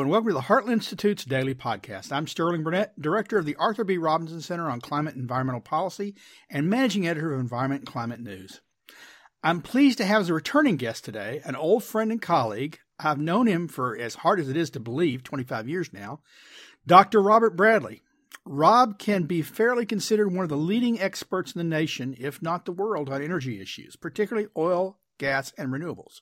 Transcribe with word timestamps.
And 0.00 0.10
welcome 0.10 0.28
to 0.28 0.34
the 0.34 0.40
Heartland 0.42 0.72
Institute's 0.72 1.24
daily 1.24 1.54
podcast. 1.54 2.12
I'm 2.12 2.26
Sterling 2.26 2.62
Burnett, 2.62 3.00
director 3.00 3.38
of 3.38 3.46
the 3.46 3.56
Arthur 3.56 3.82
B. 3.82 3.96
Robinson 3.96 4.42
Center 4.42 4.68
on 4.68 4.82
Climate 4.82 5.14
and 5.14 5.22
Environmental 5.22 5.62
Policy 5.62 6.14
and 6.50 6.68
managing 6.68 7.08
editor 7.08 7.32
of 7.32 7.40
Environment 7.40 7.80
and 7.80 7.88
Climate 7.88 8.20
News. 8.20 8.60
I'm 9.42 9.62
pleased 9.62 9.96
to 9.96 10.04
have 10.04 10.20
as 10.20 10.28
a 10.28 10.34
returning 10.34 10.76
guest 10.76 11.02
today 11.02 11.40
an 11.46 11.56
old 11.56 11.82
friend 11.82 12.12
and 12.12 12.20
colleague. 12.20 12.78
I've 13.00 13.18
known 13.18 13.46
him 13.46 13.68
for 13.68 13.96
as 13.96 14.16
hard 14.16 14.38
as 14.38 14.50
it 14.50 14.56
is 14.56 14.68
to 14.70 14.80
believe, 14.80 15.22
25 15.22 15.66
years 15.66 15.90
now, 15.94 16.20
Dr. 16.86 17.22
Robert 17.22 17.56
Bradley. 17.56 18.02
Rob 18.44 18.98
can 18.98 19.22
be 19.22 19.40
fairly 19.40 19.86
considered 19.86 20.30
one 20.30 20.42
of 20.42 20.50
the 20.50 20.58
leading 20.58 21.00
experts 21.00 21.52
in 21.52 21.58
the 21.58 21.64
nation, 21.64 22.14
if 22.20 22.42
not 22.42 22.66
the 22.66 22.70
world, 22.70 23.08
on 23.08 23.22
energy 23.22 23.62
issues, 23.62 23.96
particularly 23.96 24.48
oil, 24.58 24.98
gas, 25.16 25.54
and 25.56 25.70
renewables. 25.70 26.20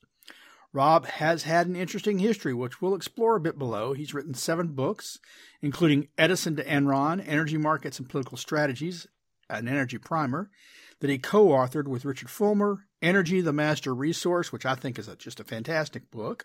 Rob 0.75 1.07
has 1.07 1.45
had 1.45 1.69
an 1.69 1.77
interesting 1.77 2.19
history, 2.19 2.53
which 2.53 2.83
we'll 2.83 2.97
explore 2.97 3.37
a 3.37 3.41
bit 3.41 3.57
below. 3.57 3.93
He's 3.93 4.13
written 4.13 4.35
seven 4.35 4.73
books, 4.73 5.21
including 5.63 6.09
Edison 6.19 6.57
to 6.57 6.65
Enron, 6.65 7.25
Energy 7.27 7.57
Markets 7.57 8.01
and 8.01 8.09
Political 8.09 8.39
Strategies, 8.39 9.07
an 9.49 9.69
energy 9.69 9.99
primer, 9.99 10.51
that 10.99 11.11
he 11.11 11.19
co 11.19 11.47
authored 11.51 11.87
with 11.87 12.05
Richard 12.05 12.29
Fulmer, 12.29 12.87
Energy, 13.01 13.41
the 13.41 13.53
Master 13.53 13.95
Resource, 13.95 14.51
which 14.51 14.67
I 14.67 14.75
think 14.75 14.99
is 14.99 15.07
a, 15.07 15.15
just 15.15 15.39
a 15.39 15.45
fantastic 15.45 16.11
book. 16.11 16.45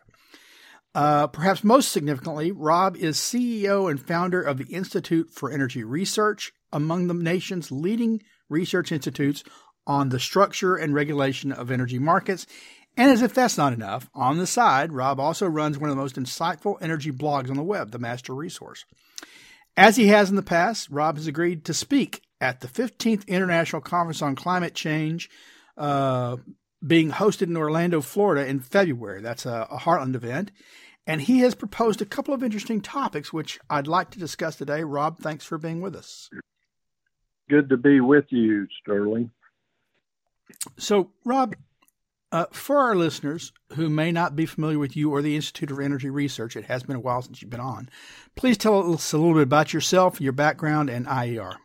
Uh, 0.93 1.25
perhaps 1.25 1.63
most 1.63 1.91
significantly, 1.91 2.51
Rob 2.51 2.95
is 2.97 3.17
CEO 3.17 3.89
and 3.89 3.99
founder 3.99 4.41
of 4.41 4.57
the 4.57 4.71
Institute 4.71 5.31
for 5.31 5.51
Energy 5.51 5.83
Research, 5.83 6.51
among 6.71 7.07
the 7.07 7.15
nation's 7.15 7.71
leading 7.71 8.21
research 8.47 8.91
institutes 8.91 9.43
on 9.89 10.09
the 10.09 10.19
structure 10.19 10.75
and 10.75 10.93
regulation 10.93 11.51
of 11.51 11.71
energy 11.71 11.97
markets. 11.97 12.45
And 12.99 13.11
as 13.11 13.21
if 13.21 13.33
that's 13.33 13.57
not 13.57 13.71
enough, 13.71 14.09
on 14.13 14.39
the 14.39 14.45
side, 14.45 14.91
Rob 14.91 15.21
also 15.21 15.47
runs 15.47 15.77
one 15.77 15.89
of 15.89 15.95
the 15.95 16.01
most 16.01 16.17
insightful 16.17 16.75
energy 16.81 17.13
blogs 17.13 17.49
on 17.49 17.55
the 17.55 17.63
web, 17.63 17.91
The 17.91 17.97
Master 17.97 18.35
Resource. 18.35 18.83
As 19.77 19.95
he 19.95 20.07
has 20.07 20.29
in 20.29 20.35
the 20.35 20.41
past, 20.41 20.89
Rob 20.89 21.15
has 21.15 21.25
agreed 21.25 21.63
to 21.63 21.73
speak 21.73 22.23
at 22.41 22.59
the 22.59 22.67
15th 22.67 23.25
International 23.25 23.81
Conference 23.81 24.21
on 24.21 24.35
Climate 24.35 24.75
Change, 24.75 25.29
uh, 25.77 26.35
being 26.85 27.09
hosted 27.11 27.43
in 27.43 27.55
Orlando, 27.55 28.01
Florida 28.01 28.45
in 28.45 28.59
February. 28.59 29.21
That's 29.21 29.45
a, 29.45 29.65
a 29.71 29.77
Heartland 29.77 30.15
event. 30.15 30.51
And 31.07 31.21
he 31.21 31.39
has 31.39 31.55
proposed 31.55 32.01
a 32.01 32.05
couple 32.05 32.33
of 32.33 32.43
interesting 32.43 32.81
topics, 32.81 33.31
which 33.31 33.61
I'd 33.69 33.87
like 33.87 34.09
to 34.09 34.19
discuss 34.19 34.57
today. 34.57 34.83
Rob, 34.83 35.19
thanks 35.19 35.45
for 35.45 35.57
being 35.57 35.79
with 35.79 35.95
us. 35.95 36.29
Good 37.49 37.69
to 37.69 37.77
be 37.77 38.01
with 38.01 38.25
you, 38.27 38.67
Sterling. 38.81 39.31
So, 40.77 41.11
Rob, 41.23 41.55
uh, 42.31 42.45
for 42.51 42.77
our 42.77 42.95
listeners 42.95 43.51
who 43.73 43.89
may 43.89 44.11
not 44.11 44.35
be 44.35 44.45
familiar 44.45 44.79
with 44.79 44.95
you 44.95 45.11
or 45.11 45.21
the 45.21 45.35
Institute 45.35 45.71
of 45.71 45.79
Energy 45.79 46.09
Research, 46.09 46.55
it 46.55 46.65
has 46.65 46.83
been 46.83 46.95
a 46.95 46.99
while 46.99 47.21
since 47.21 47.41
you've 47.41 47.49
been 47.49 47.59
on. 47.59 47.89
Please 48.35 48.57
tell 48.57 48.93
us 48.93 49.13
a 49.13 49.17
little 49.17 49.33
bit 49.33 49.43
about 49.43 49.73
yourself, 49.73 50.21
your 50.21 50.33
background, 50.33 50.89
and 50.89 51.07
IER. 51.07 51.57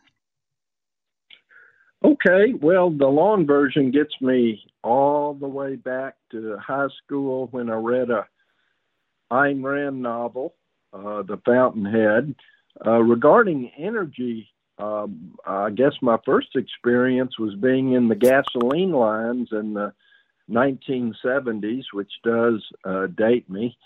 Okay, 2.05 2.53
well, 2.61 2.91
the 2.91 3.07
long 3.07 3.47
version 3.47 3.91
gets 3.91 4.13
me 4.21 4.63
all 4.83 5.35
the 5.35 5.49
way 5.49 5.77
back 5.77 6.17
to 6.31 6.57
high 6.59 6.89
school 7.03 7.49
when 7.51 7.71
I 7.71 7.77
read 7.77 8.11
a 8.11 8.27
Ayn 9.33 9.65
Rand 9.65 10.03
novel, 10.03 10.55
uh, 10.93 11.23
The 11.23 11.41
Fountainhead. 11.47 12.35
Uh, 12.85 13.01
regarding 13.01 13.71
energy, 13.79 14.49
um, 14.79 15.37
I 15.47 15.71
guess 15.71 15.93
my 16.03 16.19
first 16.27 16.57
experience 16.57 17.39
was 17.39 17.55
being 17.55 17.93
in 17.93 18.09
the 18.09 18.15
gasoline 18.15 18.93
lines 18.93 19.49
and 19.53 19.75
the 19.77 19.93
1970s, 20.51 21.85
which 21.93 22.11
does 22.23 22.63
uh, 22.85 23.07
date 23.07 23.49
me. 23.49 23.79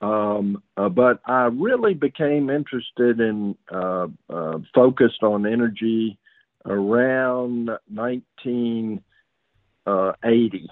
Um, 0.00 0.62
uh, 0.76 0.88
but 0.88 1.18
I 1.26 1.46
really 1.46 1.94
became 1.94 2.50
interested 2.50 3.18
in 3.18 3.56
uh, 3.72 4.06
uh 4.30 4.58
focused 4.72 5.24
on 5.24 5.44
energy 5.44 6.16
around 6.64 7.70
1980 7.92 10.70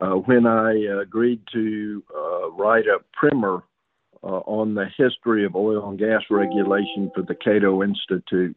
uh, 0.00 0.10
when 0.10 0.46
I 0.46 0.74
agreed 1.00 1.40
to 1.54 2.04
uh, 2.14 2.50
write 2.50 2.86
a 2.86 2.98
primer 3.14 3.62
on 4.22 4.74
the 4.74 4.90
history 4.98 5.46
of 5.46 5.54
oil 5.54 5.88
and 5.88 5.98
gas 5.98 6.24
regulation 6.30 7.10
for 7.14 7.22
the 7.22 7.34
Cato 7.34 7.82
Institute. 7.84 8.56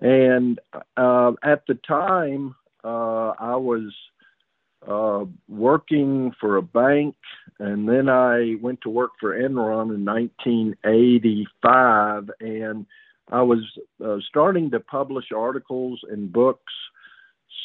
And 0.00 0.58
at 0.96 1.62
the 1.68 1.78
time, 1.86 2.56
I 2.82 3.54
was 3.54 3.92
uh, 4.86 5.24
working 5.48 6.32
for 6.40 6.56
a 6.56 6.62
bank, 6.62 7.16
and 7.58 7.88
then 7.88 8.08
I 8.08 8.54
went 8.60 8.80
to 8.82 8.90
work 8.90 9.10
for 9.18 9.36
Enron 9.36 9.92
in 9.94 10.04
1985, 10.04 12.30
and 12.40 12.86
I 13.30 13.42
was 13.42 13.58
uh, 14.04 14.18
starting 14.28 14.70
to 14.70 14.80
publish 14.80 15.26
articles 15.36 16.00
and 16.08 16.32
books. 16.32 16.72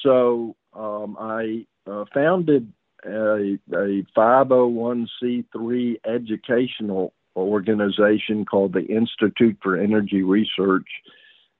So 0.02 0.56
um, 0.73 1.16
I 1.19 1.66
uh, 1.88 2.06
founded 2.13 2.73
a, 3.06 3.59
a 3.72 4.03
501c3 4.18 6.00
educational 6.06 7.13
organization 7.35 8.46
called 8.46 8.73
the 8.73 8.85
Institute 8.85 9.57
for 9.62 9.78
Energy 9.78 10.23
Research 10.23 10.88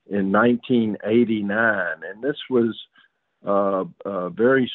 in 0.10 0.32
1989, 0.32 1.86
and 2.04 2.24
this 2.24 2.38
was 2.50 2.76
uh, 3.46 3.86
a 4.06 4.30
very 4.30 4.72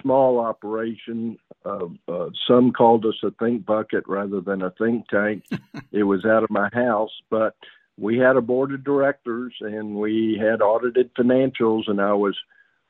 small 0.00 0.40
operation. 0.40 1.38
Uh, 1.64 1.86
uh, 2.08 2.30
some 2.46 2.72
called 2.72 3.04
us 3.04 3.16
a 3.22 3.30
think 3.32 3.66
bucket 3.66 4.04
rather 4.06 4.40
than 4.40 4.62
a 4.62 4.70
think 4.70 5.08
tank. 5.08 5.44
it 5.92 6.04
was 6.04 6.24
out 6.24 6.44
of 6.44 6.50
my 6.50 6.68
house, 6.72 7.10
but 7.30 7.56
we 7.98 8.18
had 8.18 8.36
a 8.36 8.42
board 8.42 8.72
of 8.72 8.84
directors 8.84 9.54
and 9.60 9.96
we 9.96 10.38
had 10.40 10.62
audited 10.62 11.14
financials, 11.14 11.88
and 11.88 12.00
I 12.00 12.12
was 12.12 12.36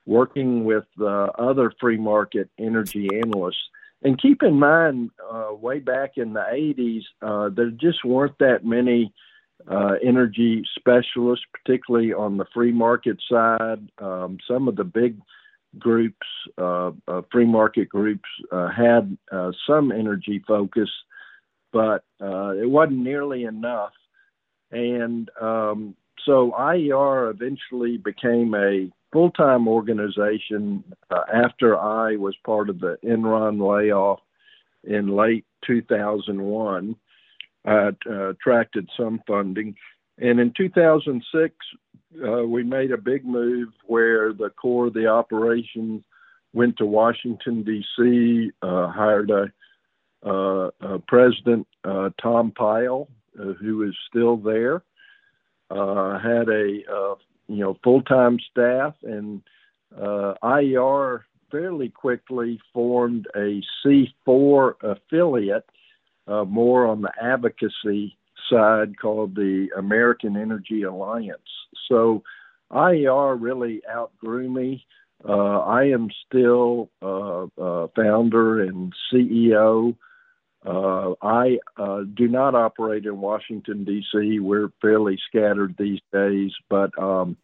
working 0.04 0.64
with 0.64 0.84
uh, 1.00 1.28
other 1.38 1.72
free 1.80 1.98
market 1.98 2.48
energy 2.58 3.08
analysts. 3.22 3.68
And 4.02 4.20
keep 4.20 4.42
in 4.42 4.58
mind, 4.58 5.10
uh, 5.32 5.54
way 5.54 5.78
back 5.80 6.12
in 6.16 6.32
the 6.32 6.40
80s, 6.40 7.02
uh, 7.22 7.48
there 7.54 7.70
just 7.70 8.04
weren't 8.04 8.38
that 8.38 8.64
many 8.64 9.12
uh, 9.68 9.94
energy 10.02 10.62
specialists, 10.78 11.44
particularly 11.52 12.12
on 12.12 12.36
the 12.36 12.46
free 12.54 12.72
market 12.72 13.18
side. 13.30 13.88
Um, 13.98 14.38
some 14.48 14.68
of 14.68 14.76
the 14.76 14.84
big 14.84 15.18
groups, 15.78 16.26
uh, 16.58 16.92
uh, 17.08 17.22
free 17.30 17.46
market 17.46 17.88
groups, 17.88 18.28
uh, 18.52 18.68
had 18.68 19.16
uh, 19.32 19.52
some 19.66 19.92
energy 19.92 20.42
focus, 20.46 20.88
but 21.72 22.04
uh, 22.20 22.50
it 22.50 22.68
wasn't 22.68 22.98
nearly 22.98 23.44
enough. 23.44 23.92
And 24.70 25.30
um, 25.40 25.94
so 26.24 26.52
IER 26.52 27.30
eventually 27.30 27.98
became 27.98 28.54
a 28.54 28.90
full 29.12 29.30
time 29.30 29.68
organization 29.68 30.84
after 31.32 31.78
I 31.78 32.16
was 32.16 32.34
part 32.44 32.68
of 32.68 32.80
the 32.80 32.98
Enron 33.04 33.60
layoff 33.60 34.20
in 34.84 35.08
late 35.08 35.44
2001 35.66 36.96
uh, 37.66 37.90
attracted 38.30 38.88
some 38.96 39.20
funding. 39.26 39.74
And 40.18 40.40
in 40.40 40.52
2006, 40.56 41.54
uh, 42.24 42.42
we 42.46 42.62
made 42.62 42.92
a 42.92 42.96
big 42.96 43.24
move 43.24 43.68
where 43.86 44.32
the 44.32 44.50
core 44.50 44.86
of 44.86 44.94
the 44.94 45.06
operation 45.06 46.04
went 46.52 46.78
to 46.78 46.86
Washington, 46.86 47.62
D.C., 47.62 48.50
uh, 48.62 48.88
hired 48.88 49.30
a, 49.30 49.52
uh, 50.24 50.70
a 50.80 50.98
President 51.06 51.66
uh, 51.84 52.10
Tom 52.20 52.52
Pyle, 52.52 53.08
uh, 53.38 53.52
who 53.60 53.82
is 53.82 53.94
still 54.08 54.36
there, 54.36 54.82
had 55.70 56.48
a 56.48 57.16
you 57.48 57.60
know 57.60 57.76
full 57.84 58.02
time 58.02 58.38
staff, 58.50 58.94
and 59.02 59.42
IER 60.42 61.26
fairly 61.50 61.90
quickly 61.90 62.58
formed 62.72 63.28
a 63.36 63.62
C4 63.84 64.74
affiliate 64.82 65.68
uh, 66.26 66.44
more 66.44 66.86
on 66.86 67.02
the 67.02 67.12
advocacy 67.20 68.16
side 68.50 68.98
called 68.98 69.34
the 69.34 69.68
American 69.76 70.36
Energy 70.36 70.82
Alliance. 70.82 71.40
So 71.88 72.22
IER 72.70 73.36
really 73.36 73.82
outgrew 73.90 74.48
me. 74.48 74.86
Uh, 75.26 75.58
I 75.60 75.84
am 75.84 76.08
still 76.26 76.90
uh, 77.02 77.46
uh, 77.60 77.86
founder 77.96 78.62
and 78.62 78.92
CEO. 79.12 79.96
Uh, 80.64 81.14
I 81.22 81.58
uh, 81.76 82.02
do 82.14 82.28
not 82.28 82.54
operate 82.54 83.06
in 83.06 83.20
Washington, 83.20 83.84
D.C. 83.84 84.40
We're 84.40 84.70
fairly 84.82 85.18
scattered 85.28 85.76
these 85.78 86.00
days, 86.12 86.50
but 86.68 86.90
um, 86.98 87.36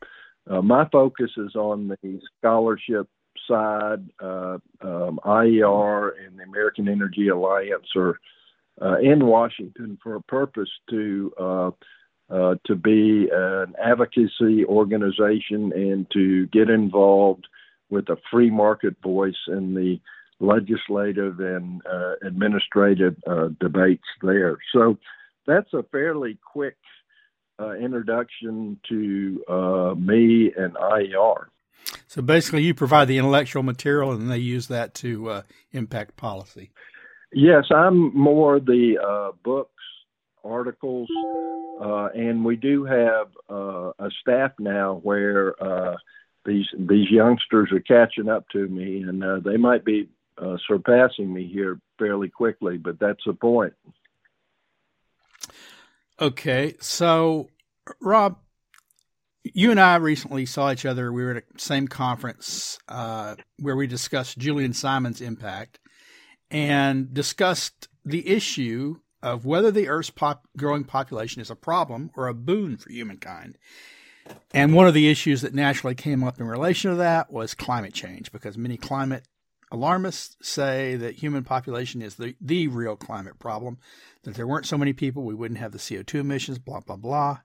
uh, 0.51 0.61
my 0.61 0.89
focus 0.91 1.31
is 1.37 1.55
on 1.55 1.89
the 1.89 2.21
scholarship 2.39 3.09
side, 3.49 4.09
um, 4.21 5.21
IER 5.25 6.09
and 6.11 6.39
the 6.39 6.45
American 6.45 6.89
Energy 6.89 7.29
Alliance 7.29 7.87
are 7.97 8.19
uh, 8.81 8.99
in 8.99 9.27
Washington 9.27 9.99
for 10.03 10.15
a 10.15 10.23
purpose 10.23 10.71
to 10.91 11.33
uh, 11.39 11.71
uh, 12.31 12.55
to 12.67 12.75
be 12.75 13.29
an 13.31 13.75
advocacy 13.83 14.65
organization 14.65 15.71
and 15.75 16.07
to 16.11 16.47
get 16.47 16.71
involved 16.71 17.47
with 17.91 18.09
a 18.09 18.17
free 18.31 18.49
market 18.49 18.97
voice 19.03 19.37
in 19.49 19.75
the 19.75 20.01
legislative 20.41 21.41
and 21.41 21.83
uh, 21.87 22.15
administrative 22.23 23.17
uh, 23.27 23.49
debates 23.61 24.07
there. 24.23 24.57
So 24.73 24.97
that's 25.47 25.73
a 25.75 25.83
fairly 25.93 26.39
quick 26.53 26.77
uh, 27.61 27.73
introduction 27.73 28.81
to 28.89 29.95
me 29.99 30.53
and 30.57 30.75
IER. 30.75 31.49
So 32.07 32.23
basically, 32.23 32.63
you 32.63 32.73
provide 32.73 33.09
the 33.09 33.19
intellectual 33.19 33.63
material, 33.63 34.13
and 34.13 34.31
they 34.31 34.39
use 34.39 34.69
that 34.69 34.95
to 34.95 35.43
impact 35.73 36.17
policy. 36.17 36.71
Yes, 37.33 37.65
I'm 37.71 38.15
more 38.17 38.61
the 38.61 38.99
uh, 39.03 39.33
books, 39.43 39.71
articles, 40.45 41.09
and 42.15 42.45
we 42.45 42.57
do 42.57 42.85
have 42.85 43.29
a 43.49 44.11
staff 44.21 44.53
now 44.59 45.01
where 45.03 45.55
these 46.45 46.67
these 46.79 47.11
youngsters 47.11 47.71
are 47.73 47.81
catching 47.81 48.29
up 48.29 48.49
to 48.51 48.67
me, 48.69 49.03
and 49.03 49.23
uh, 49.23 49.41
they 49.41 49.57
might 49.57 49.85
be 49.85 50.09
uh, 50.39 50.57
surpassing 50.67 51.33
me 51.33 51.49
here 51.53 51.81
fairly 51.99 52.29
quickly. 52.29 52.79
But 52.79 52.99
that's 52.99 53.23
the 53.25 53.35
point. 53.35 53.75
Okay, 56.21 56.75
so 56.81 57.49
Rob, 58.01 58.39
you 59.43 59.71
and 59.71 59.81
I 59.81 59.97
recently 59.97 60.47
saw 60.47 60.71
each 60.71 60.87
other. 60.87 61.13
We 61.13 61.25
were 61.25 61.37
at 61.37 61.45
the 61.53 61.61
same 61.61 61.89
conference 61.89 62.79
uh, 62.89 63.37
where 63.59 63.77
we 63.77 63.87
discussed 63.87 64.39
Julian 64.39 64.73
Simon's 64.73 65.21
impact 65.21 65.79
and 66.53 67.13
discussed 67.13 67.89
the 68.05 68.29
issue 68.29 68.97
of 69.23 69.47
whether 69.47 69.71
the 69.71 69.89
Earth's 69.89 70.11
pop- 70.11 70.47
growing 70.57 70.85
population 70.85 71.41
is 71.41 71.51
a 71.51 71.57
problem 71.57 72.11
or 72.17 72.29
a 72.29 72.35
boon 72.35 72.77
for 72.77 72.91
humankind. 72.91 73.57
And 74.53 74.75
one 74.75 74.87
of 74.87 74.95
the 74.95 75.09
issues 75.09 75.41
that 75.43 75.55
naturally 75.55 75.95
came 75.95 76.23
up 76.23 76.39
in 76.39 76.47
relation 76.47 76.91
to 76.91 76.97
that 76.99 77.33
was 77.33 77.55
climate 77.55 77.95
change, 77.95 78.31
because 78.31 78.57
many 78.59 78.77
climate 78.77 79.27
alarmists 79.71 80.37
say 80.47 80.97
that 80.97 81.17
human 81.17 81.43
population 81.43 82.03
is 82.03 82.17
the, 82.17 82.37
the 82.41 82.69
real 82.69 82.95
climate 82.95 83.39
problem, 83.39 83.79
that 84.23 84.31
if 84.31 84.37
there 84.37 84.47
weren't 84.47 84.67
so 84.67 84.79
many 84.79 84.93
people, 84.93 85.25
we 85.25 85.35
wouldn't 85.35 85.61
have 85.61 85.73
the 85.73 85.79
CO2 85.79 86.21
emissions, 86.21 86.59
blah, 86.59 86.81
blah, 86.81 86.97
blah. 86.97 87.39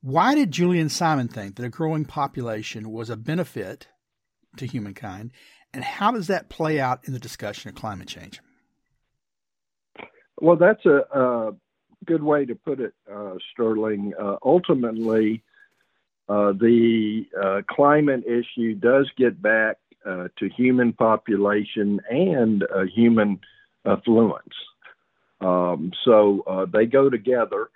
Why 0.00 0.34
did 0.34 0.50
Julian 0.50 0.88
Simon 0.88 1.28
think 1.28 1.56
that 1.56 1.66
a 1.66 1.70
growing 1.70 2.04
population 2.04 2.90
was 2.90 3.10
a 3.10 3.16
benefit 3.16 3.88
to 4.56 4.66
humankind? 4.66 5.32
And 5.78 5.84
how 5.84 6.10
does 6.10 6.26
that 6.26 6.48
play 6.48 6.80
out 6.80 7.04
in 7.04 7.12
the 7.12 7.20
discussion 7.20 7.68
of 7.68 7.76
climate 7.76 8.08
change? 8.08 8.40
Well, 10.40 10.56
that's 10.56 10.84
a, 10.84 11.04
a 11.16 11.54
good 12.04 12.20
way 12.20 12.46
to 12.46 12.56
put 12.56 12.80
it, 12.80 12.94
uh, 13.08 13.34
Sterling. 13.52 14.12
Uh, 14.20 14.38
ultimately, 14.44 15.44
uh, 16.28 16.50
the 16.50 17.26
uh, 17.40 17.62
climate 17.70 18.24
issue 18.26 18.74
does 18.74 19.08
get 19.16 19.40
back 19.40 19.76
uh, 20.04 20.26
to 20.40 20.48
human 20.48 20.94
population 20.94 22.00
and 22.10 22.64
uh, 22.64 22.82
human 22.92 23.38
affluence. 23.84 24.56
Um, 25.40 25.92
so 26.04 26.66
they 26.72 26.86
go 26.86 27.08
together. 27.08 27.70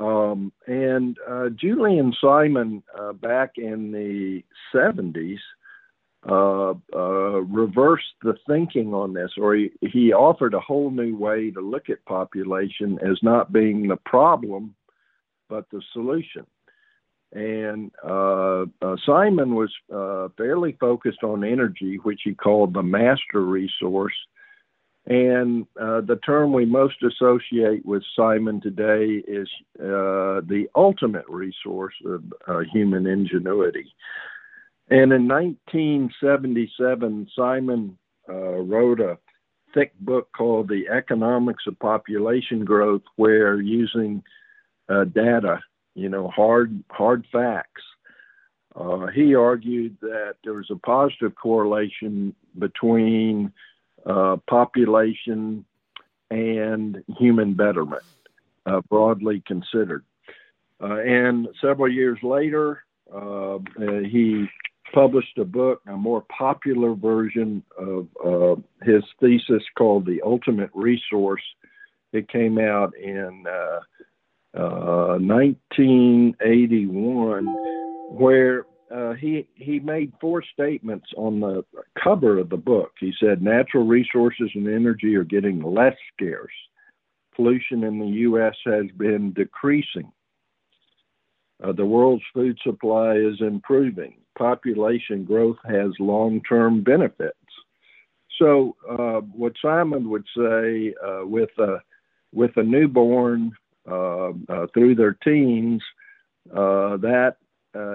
Um, 0.00 0.52
and 0.66 1.16
Julian 1.54 2.12
Simon, 2.20 2.82
back 3.20 3.52
in 3.56 3.92
the 3.92 4.42
70s, 4.74 5.38
reversed 6.26 8.14
the 8.22 8.34
thinking 8.48 8.92
on 8.94 9.12
this, 9.12 9.32
or 9.38 9.54
he, 9.54 9.70
he 9.80 10.12
offered 10.12 10.54
a 10.54 10.60
whole 10.60 10.90
new 10.90 11.16
way 11.16 11.50
to 11.50 11.60
look 11.60 11.88
at 11.90 12.04
population 12.04 12.98
as 13.02 13.18
not 13.22 13.52
being 13.52 13.88
the 13.88 13.96
problem, 13.96 14.74
but 15.48 15.66
the 15.70 15.82
solution. 15.92 16.46
And 17.32 17.90
uh, 18.04 18.66
uh, 18.80 18.96
Simon 19.04 19.54
was 19.54 19.72
uh, 19.92 20.28
fairly 20.38 20.76
focused 20.80 21.22
on 21.22 21.44
energy, 21.44 21.98
which 22.02 22.20
he 22.24 22.34
called 22.34 22.72
the 22.72 22.82
master 22.82 23.44
resource. 23.44 24.14
And 25.06 25.66
uh, 25.80 26.00
the 26.00 26.18
term 26.24 26.52
we 26.52 26.64
most 26.64 26.96
associate 27.02 27.84
with 27.84 28.02
Simon 28.16 28.60
today 28.60 29.22
is 29.28 29.48
uh, 29.78 30.42
the 30.48 30.66
ultimate 30.74 31.28
resource 31.28 31.94
of 32.04 32.24
uh, 32.48 32.60
human 32.72 33.06
ingenuity. 33.06 33.92
And 34.88 35.12
in 35.12 35.28
1977, 35.28 37.28
Simon 37.34 37.98
wrote 38.28 39.00
a 39.00 39.18
thick 39.74 39.92
book 40.00 40.28
called 40.36 40.68
The 40.68 40.88
Economics 40.88 41.64
of 41.66 41.78
Population 41.78 42.64
Growth, 42.64 43.02
where 43.16 43.60
using 43.60 44.22
data 44.88 45.60
you 45.96 46.10
know, 46.10 46.28
hard 46.28 46.84
hard 46.90 47.26
facts. 47.32 47.82
Uh, 48.76 49.06
he 49.06 49.34
argued 49.34 49.96
that 50.02 50.34
there 50.44 50.52
was 50.52 50.70
a 50.70 50.76
positive 50.76 51.34
correlation 51.34 52.34
between 52.58 53.50
uh, 54.04 54.36
population 54.46 55.64
and 56.30 57.02
human 57.18 57.54
betterment, 57.54 58.02
uh, 58.66 58.82
broadly 58.90 59.42
considered. 59.46 60.04
Uh, 60.82 60.98
and 60.98 61.48
several 61.62 61.90
years 61.90 62.18
later, 62.22 62.84
uh, 63.10 63.58
he 63.78 64.46
published 64.92 65.38
a 65.38 65.44
book, 65.44 65.80
a 65.86 65.96
more 65.96 66.24
popular 66.36 66.94
version 66.94 67.62
of 67.78 68.08
uh, 68.24 68.56
his 68.82 69.04
thesis 69.20 69.62
called 69.76 70.06
The 70.06 70.20
Ultimate 70.24 70.70
Resource. 70.74 71.42
It 72.12 72.28
came 72.28 72.58
out 72.58 72.96
in 72.96 73.44
1981, 74.54 77.48
uh, 77.48 77.52
where 78.14 78.66
uh, 78.94 79.14
he 79.14 79.48
he 79.54 79.80
made 79.80 80.12
four 80.20 80.44
statements 80.52 81.06
on 81.16 81.40
the 81.40 81.64
cover 82.02 82.38
of 82.38 82.50
the 82.50 82.56
book. 82.56 82.92
He 83.00 83.12
said 83.20 83.42
natural 83.42 83.84
resources 83.84 84.50
and 84.54 84.68
energy 84.68 85.16
are 85.16 85.24
getting 85.24 85.60
less 85.62 85.96
scarce. 86.14 86.52
Pollution 87.34 87.82
in 87.84 87.98
the 87.98 88.06
U.S. 88.06 88.54
has 88.64 88.84
been 88.96 89.32
decreasing. 89.32 90.12
Uh, 91.62 91.72
the 91.72 91.86
world's 91.86 92.24
food 92.34 92.58
supply 92.62 93.14
is 93.14 93.40
improving. 93.40 94.14
Population 94.36 95.24
growth 95.24 95.56
has 95.64 95.90
long-term 95.98 96.82
benefits. 96.82 97.34
So, 98.38 98.76
uh, 98.88 99.20
what 99.20 99.54
Simon 99.62 100.10
would 100.10 100.26
say 100.36 100.94
uh, 101.02 101.26
with 101.26 101.50
a 101.58 101.78
with 102.32 102.50
a 102.56 102.62
newborn 102.62 103.52
uh, 103.88 104.30
uh, 104.48 104.66
through 104.74 104.94
their 104.94 105.14
teens, 105.24 105.82
uh, 106.52 106.96
that 106.98 107.36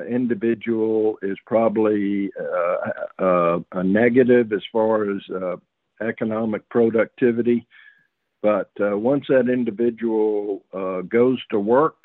individual 0.10 1.18
is 1.24 1.38
probably 1.46 2.30
a 3.20 3.84
negative 3.84 4.54
as 4.54 4.62
far 4.72 5.10
as 5.10 5.22
economic 6.02 6.68
productivity. 6.70 7.68
But 8.42 8.70
once 8.80 9.26
that 9.30 9.50
individual 9.50 10.64
goes 11.10 11.40
to 11.50 11.60
work, 11.60 11.98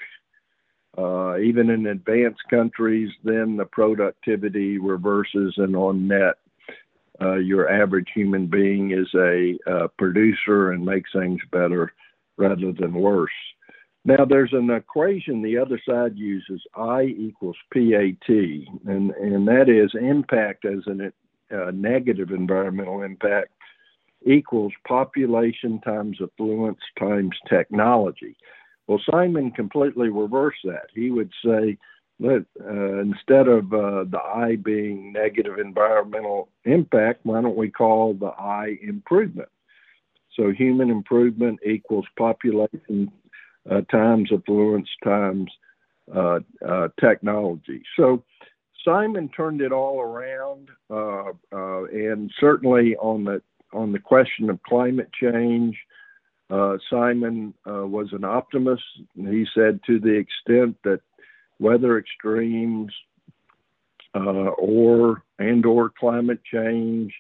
uh, 0.99 1.39
even 1.39 1.71
in 1.71 1.87
advanced 1.87 2.43
countries, 2.49 3.11
then 3.25 3.57
the 3.57 3.67
productivity 3.67 4.79
reverses, 4.79 5.55
and 5.59 5.77
on 5.77 6.09
net, 6.09 6.37
uh, 7.21 7.37
your 7.37 7.71
average 7.71 8.09
human 8.15 8.47
being 8.47 8.93
is 8.93 9.09
a 9.15 9.59
uh, 9.71 9.89
producer 9.99 10.73
and 10.73 10.85
makes 10.85 11.11
things 11.13 11.41
better 11.51 11.93
rather 12.37 12.73
than 12.73 12.95
worse. 12.95 13.31
Now, 14.05 14.25
there's 14.25 14.53
an 14.53 14.71
equation 14.71 15.43
the 15.43 15.59
other 15.59 15.81
side 15.89 16.17
uses 16.17 16.63
I 16.77 17.03
equals 17.03 17.57
PAT, 17.73 18.29
and, 18.29 19.11
and 19.11 19.49
that 19.49 19.69
is 19.69 19.91
impact 20.01 20.65
as 20.65 20.87
a 20.87 21.13
uh, 21.53 21.71
negative 21.73 22.31
environmental 22.31 23.03
impact 23.03 23.53
equals 24.25 24.73
population 24.87 25.81
times 25.81 26.19
affluence 26.21 26.79
times 26.99 27.37
technology. 27.49 28.37
Well, 28.87 29.01
Simon 29.11 29.51
completely 29.51 30.09
reversed 30.09 30.61
that. 30.65 30.89
He 30.95 31.11
would 31.11 31.33
say, 31.45 31.79
that 32.21 32.47
uh, 32.61 33.01
instead 33.01 33.49
of 33.49 33.73
uh, 33.73 34.05
the 34.05 34.19
I 34.19 34.57
being 34.57 35.13
negative 35.13 35.59
environmental 35.59 36.49
impact, 36.65 37.21
why 37.25 37.43
don't 37.43 37.57
we 37.57 37.71
call 37.71 38.15
the 38.15 38.29
I 38.29 38.79
improvement? 38.83 39.49
So 40.35 40.51
human 40.51 40.91
improvement 40.91 41.61
equals 41.67 42.07
population 42.19 43.11
uh, 43.71 43.83
times 43.91 44.31
affluence 44.33 44.89
times 45.03 45.51
uh, 46.15 46.41
uh, 46.67 46.89
technology. 47.01 47.83
So 47.97 48.23
Simon 48.85 49.29
turned 49.31 49.61
it 49.61 49.73
all 49.73 50.01
around, 50.01 50.69
uh, 50.89 51.33
and 51.53 52.31
certainly 52.39 52.97
on 52.97 53.25
the 53.25 53.43
on 53.73 53.93
the 53.93 53.99
question 53.99 54.49
of 54.49 54.63
climate 54.63 55.11
change, 55.13 55.77
uh, 56.51 56.77
Simon 56.91 57.55
was 57.65 58.09
an 58.13 58.25
optimist. 58.25 58.83
He 59.15 59.47
said 59.55 59.81
to 59.87 59.99
the 59.99 60.15
extent 60.15 60.77
that 60.85 61.01
weather 61.59 61.99
extremes 61.99 62.93
uh, 64.15 64.51
or 64.59 65.23
and 65.39 65.65
or 65.67 65.91
climate 65.91 66.41
change 66.51 67.13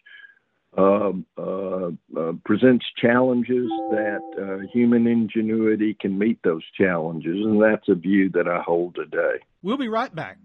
um, 0.78 1.24
uh, 1.38 1.88
uh, 2.18 2.32
presents 2.44 2.84
challenges 3.00 3.68
that 3.90 4.20
uh, 4.38 4.66
human 4.72 5.06
ingenuity 5.06 5.96
can 5.98 6.18
meet 6.18 6.38
those 6.42 6.62
challenges, 6.76 7.36
and 7.36 7.62
that's 7.62 7.88
a 7.88 7.94
view 7.94 8.28
that 8.30 8.46
I 8.46 8.60
hold 8.60 8.94
today. 8.94 9.38
We'll 9.62 9.78
be 9.78 9.88
right 9.88 10.14
back. 10.14 10.38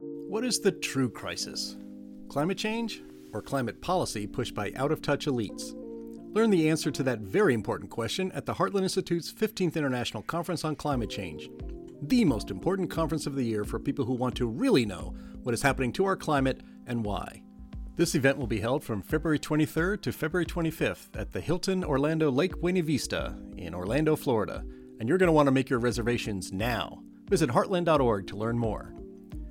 What 0.00 0.44
is 0.44 0.60
the 0.60 0.72
true 0.72 1.10
crisis? 1.10 1.76
Climate 2.28 2.58
change 2.58 3.02
or 3.32 3.42
climate 3.42 3.80
policy 3.82 4.26
pushed 4.26 4.54
by 4.54 4.72
out 4.76 4.92
of 4.92 5.02
touch 5.02 5.26
elites? 5.26 5.74
Learn 6.32 6.50
the 6.50 6.68
answer 6.68 6.90
to 6.90 7.02
that 7.04 7.20
very 7.20 7.54
important 7.54 7.90
question 7.90 8.30
at 8.32 8.44
the 8.44 8.54
Heartland 8.54 8.82
Institute's 8.82 9.32
15th 9.32 9.76
International 9.76 10.22
Conference 10.22 10.62
on 10.62 10.76
Climate 10.76 11.08
Change, 11.08 11.48
the 12.02 12.24
most 12.24 12.50
important 12.50 12.90
conference 12.90 13.26
of 13.26 13.34
the 13.34 13.44
year 13.44 13.64
for 13.64 13.78
people 13.78 14.04
who 14.04 14.12
want 14.12 14.34
to 14.36 14.46
really 14.46 14.84
know 14.84 15.14
what 15.42 15.54
is 15.54 15.62
happening 15.62 15.90
to 15.92 16.04
our 16.04 16.16
climate 16.16 16.60
and 16.86 17.02
why. 17.02 17.42
This 17.96 18.14
event 18.14 18.36
will 18.36 18.46
be 18.46 18.60
held 18.60 18.84
from 18.84 19.00
February 19.00 19.38
23rd 19.38 20.02
to 20.02 20.12
February 20.12 20.44
25th 20.44 21.08
at 21.14 21.32
the 21.32 21.40
Hilton 21.40 21.82
Orlando 21.82 22.30
Lake 22.30 22.60
Buena 22.60 22.82
Vista 22.82 23.34
in 23.56 23.74
Orlando, 23.74 24.14
Florida, 24.14 24.64
and 25.00 25.08
you're 25.08 25.18
going 25.18 25.28
to 25.28 25.32
want 25.32 25.46
to 25.46 25.52
make 25.52 25.70
your 25.70 25.80
reservations 25.80 26.52
now. 26.52 27.02
Visit 27.30 27.50
heartland.org 27.50 28.26
to 28.26 28.36
learn 28.36 28.58
more. 28.58 28.94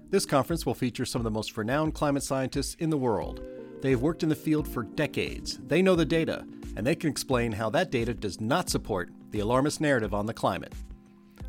This 0.09 0.27
conference 0.27 0.65
will 0.65 0.75
feature 0.75 1.05
some 1.05 1.19
of 1.19 1.25
the 1.25 1.31
most 1.31 1.57
renowned 1.57 1.95
climate 1.95 2.23
scientists 2.23 2.75
in 2.75 2.91
the 2.91 2.97
world. 2.97 3.41
They 3.81 3.89
have 3.91 4.01
worked 4.01 4.23
in 4.23 4.29
the 4.29 4.35
field 4.35 4.67
for 4.67 4.83
decades, 4.83 5.59
they 5.67 5.81
know 5.81 5.95
the 5.95 6.05
data, 6.05 6.45
and 6.77 6.85
they 6.85 6.95
can 6.95 7.09
explain 7.09 7.51
how 7.51 7.69
that 7.71 7.89
data 7.89 8.13
does 8.13 8.39
not 8.39 8.69
support 8.69 9.09
the 9.31 9.39
alarmist 9.39 9.81
narrative 9.81 10.13
on 10.13 10.27
the 10.27 10.33
climate. 10.33 10.73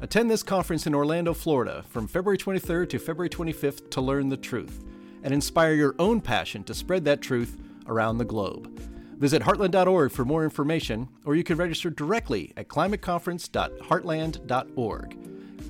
Attend 0.00 0.30
this 0.30 0.42
conference 0.42 0.86
in 0.86 0.94
Orlando, 0.94 1.34
Florida 1.34 1.84
from 1.90 2.08
February 2.08 2.38
23rd 2.38 2.88
to 2.88 2.98
February 2.98 3.28
25th 3.28 3.90
to 3.90 4.00
learn 4.00 4.30
the 4.30 4.38
truth 4.38 4.82
and 5.22 5.34
inspire 5.34 5.74
your 5.74 5.94
own 5.98 6.22
passion 6.22 6.64
to 6.64 6.72
spread 6.72 7.04
that 7.04 7.20
truth 7.20 7.58
around 7.86 8.16
the 8.16 8.24
globe. 8.24 8.80
Visit 9.18 9.42
heartland.org 9.42 10.12
for 10.12 10.24
more 10.24 10.44
information, 10.44 11.06
or 11.26 11.34
you 11.34 11.44
can 11.44 11.58
register 11.58 11.90
directly 11.90 12.54
at 12.56 12.68
climateconference.heartland.org. 12.68 15.18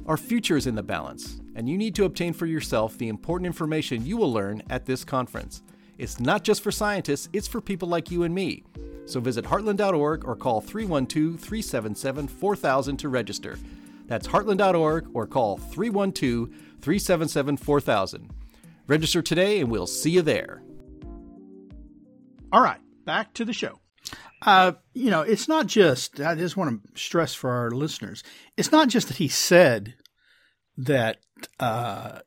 Our 0.06 0.16
future 0.16 0.56
is 0.56 0.68
in 0.68 0.76
the 0.76 0.84
balance, 0.84 1.40
and 1.56 1.68
you 1.68 1.76
need 1.76 1.96
to 1.96 2.04
obtain 2.04 2.32
for 2.32 2.46
yourself 2.46 2.96
the 2.96 3.08
important 3.08 3.46
information 3.46 4.06
you 4.06 4.18
will 4.18 4.32
learn 4.32 4.62
at 4.70 4.86
this 4.86 5.04
conference. 5.04 5.64
It's 5.96 6.20
not 6.20 6.44
just 6.44 6.62
for 6.62 6.70
scientists, 6.70 7.28
it's 7.32 7.48
for 7.48 7.60
people 7.60 7.88
like 7.88 8.12
you 8.12 8.22
and 8.22 8.32
me. 8.32 8.62
So 9.08 9.20
visit 9.20 9.46
heartland.org 9.46 10.26
or 10.26 10.36
call 10.36 10.60
312 10.60 11.40
377 11.40 12.28
4000 12.28 12.96
to 12.98 13.08
register. 13.08 13.58
That's 14.06 14.28
heartland.org 14.28 15.08
or 15.14 15.26
call 15.26 15.56
312 15.56 16.50
377 16.80 17.56
4000. 17.56 18.30
Register 18.86 19.22
today 19.22 19.60
and 19.60 19.70
we'll 19.70 19.86
see 19.86 20.10
you 20.10 20.22
there. 20.22 20.62
All 22.52 22.62
right, 22.62 22.80
back 23.06 23.32
to 23.34 23.46
the 23.46 23.52
show. 23.54 23.80
Uh, 24.42 24.72
you 24.92 25.10
know, 25.10 25.22
it's 25.22 25.48
not 25.48 25.66
just, 25.66 26.20
I 26.20 26.34
just 26.34 26.56
want 26.56 26.82
to 26.84 27.00
stress 27.00 27.34
for 27.34 27.50
our 27.50 27.70
listeners, 27.70 28.22
it's 28.58 28.72
not 28.72 28.88
just 28.88 29.08
that 29.08 29.16
he 29.16 29.28
said 29.28 29.94
that 30.76 31.18
uh, 31.58 32.20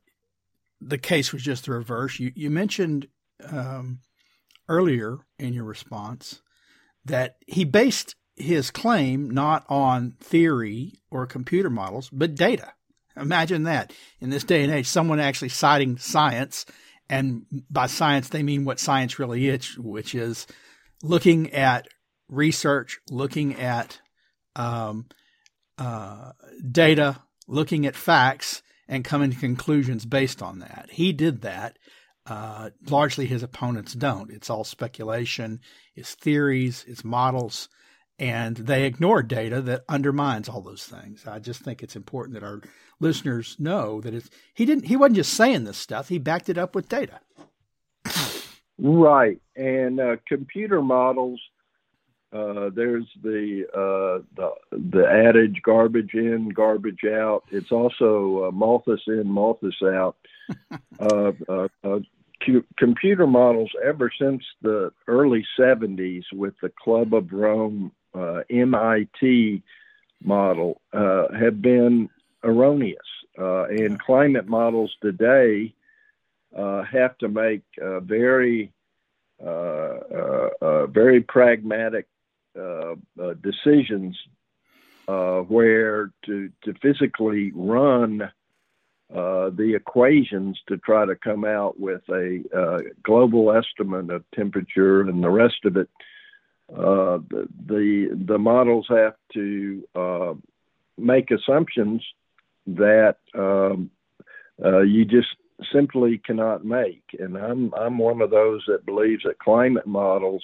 the 0.81 0.97
case 0.97 1.31
was 1.31 1.43
just 1.43 1.65
the 1.65 1.71
reverse. 1.71 2.19
You, 2.19 2.31
you 2.35 2.49
mentioned 2.49 3.07
um, 3.47 3.99
earlier 4.67 5.19
in 5.37 5.53
your 5.53 5.63
response 5.63 6.41
that 7.05 7.37
he 7.47 7.63
based 7.63 8.15
his 8.35 8.71
claim 8.71 9.29
not 9.29 9.65
on 9.69 10.15
theory 10.19 10.93
or 11.09 11.25
computer 11.25 11.69
models, 11.69 12.09
but 12.11 12.35
data. 12.35 12.73
Imagine 13.17 13.63
that 13.63 13.93
in 14.19 14.29
this 14.29 14.43
day 14.43 14.63
and 14.63 14.73
age, 14.73 14.87
someone 14.87 15.19
actually 15.19 15.49
citing 15.49 15.97
science, 15.97 16.65
and 17.09 17.45
by 17.69 17.87
science 17.87 18.29
they 18.29 18.41
mean 18.43 18.63
what 18.63 18.79
science 18.79 19.19
really 19.19 19.47
is, 19.47 19.77
which 19.77 20.15
is 20.15 20.47
looking 21.03 21.51
at 21.53 21.87
research, 22.29 22.99
looking 23.09 23.55
at 23.55 23.99
um, 24.55 25.07
uh, 25.77 26.31
data, 26.71 27.21
looking 27.47 27.85
at 27.85 27.95
facts, 27.95 28.61
and 28.87 29.03
coming 29.03 29.31
to 29.31 29.37
conclusions 29.37 30.05
based 30.05 30.41
on 30.41 30.59
that. 30.59 30.89
He 30.91 31.13
did 31.13 31.41
that. 31.41 31.77
Uh, 32.25 32.69
largely, 32.89 33.25
his 33.25 33.43
opponents 33.43 33.93
don't. 33.93 34.31
It's 34.31 34.49
all 34.49 34.63
speculation, 34.63 35.59
it's 35.95 36.13
theories, 36.13 36.85
it's 36.87 37.03
models, 37.03 37.67
and 38.19 38.55
they 38.57 38.85
ignore 38.85 39.23
data 39.23 39.61
that 39.63 39.83
undermines 39.89 40.47
all 40.47 40.61
those 40.61 40.83
things. 40.83 41.25
I 41.25 41.39
just 41.39 41.61
think 41.61 41.81
it's 41.81 41.95
important 41.95 42.35
that 42.35 42.45
our 42.45 42.61
listeners 42.99 43.55
know 43.57 44.01
that 44.01 44.13
it's, 44.13 44.29
he 44.53 44.65
didn't 44.65 44.85
he 44.85 44.95
wasn't 44.95 45.15
just 45.15 45.33
saying 45.33 45.63
this 45.63 45.77
stuff; 45.77 46.09
he 46.09 46.19
backed 46.19 46.47
it 46.47 46.57
up 46.57 46.75
with 46.75 46.89
data. 46.89 47.19
Right, 48.77 49.41
and 49.55 49.99
uh, 49.99 50.15
computer 50.27 50.81
models. 50.81 51.41
Uh, 52.33 52.69
there's 52.73 53.05
the, 53.23 53.65
uh, 53.73 54.23
the 54.35 54.51
the 54.71 55.05
adage 55.05 55.61
"garbage 55.63 56.13
in, 56.13 56.49
garbage 56.49 57.03
out." 57.03 57.43
It's 57.51 57.71
also 57.71 58.45
uh, 58.45 58.51
Malthus 58.51 59.01
in, 59.07 59.29
Malthus 59.29 59.81
out. 59.83 60.15
Uh, 60.99 61.31
uh, 61.49 61.67
uh, 61.83 61.99
computer 62.77 63.25
models 63.25 63.71
ever 63.83 64.11
since 64.19 64.43
the 64.61 64.91
early 65.07 65.45
70s 65.59 66.23
with 66.33 66.53
the 66.61 66.71
Club 66.83 67.13
of 67.13 67.31
Rome 67.31 67.91
uh, 68.13 68.41
MIT 68.49 69.63
model 70.23 70.81
uh, 70.93 71.27
have 71.33 71.61
been 71.61 72.09
erroneous. 72.43 72.97
Uh, 73.39 73.63
and 73.65 73.99
climate 73.99 74.47
models 74.47 74.93
today 75.01 75.73
uh, 76.55 76.83
have 76.83 77.17
to 77.19 77.29
make 77.29 77.63
very, 78.01 78.71
uh, 79.43 80.85
very 80.87 81.21
pragmatic 81.21 82.07
decisions 83.41 84.17
where 85.07 86.11
to, 86.25 86.49
to 86.63 86.73
physically 86.81 87.51
run 87.53 88.21
uh, 89.13 89.49
the 89.49 89.73
equations 89.75 90.57
to 90.69 90.77
try 90.77 91.05
to 91.05 91.15
come 91.17 91.43
out 91.43 91.77
with 91.77 92.01
a 92.09 92.41
uh, 92.57 92.79
global 93.03 93.51
estimate 93.51 94.09
of 94.09 94.23
temperature 94.33 95.01
and 95.01 95.21
the 95.21 95.29
rest 95.29 95.65
of 95.65 95.75
it 95.75 95.89
uh, 96.73 97.19
the, 97.29 97.47
the, 97.65 98.25
the 98.27 98.37
models 98.37 98.85
have 98.87 99.15
to 99.33 99.83
uh, 99.93 100.33
make 100.97 101.29
assumptions 101.29 102.01
that 102.67 103.17
um, 103.37 103.89
uh, 104.63 104.79
you 104.79 105.03
just 105.03 105.35
simply 105.73 106.17
cannot 106.17 106.63
make. 106.63 107.03
And 107.19 107.35
I'm 107.35 107.73
I'm 107.73 107.97
one 107.97 108.21
of 108.21 108.29
those 108.29 108.63
that 108.67 108.85
believes 108.85 109.23
that 109.23 109.39
climate 109.39 109.85
models 109.85 110.43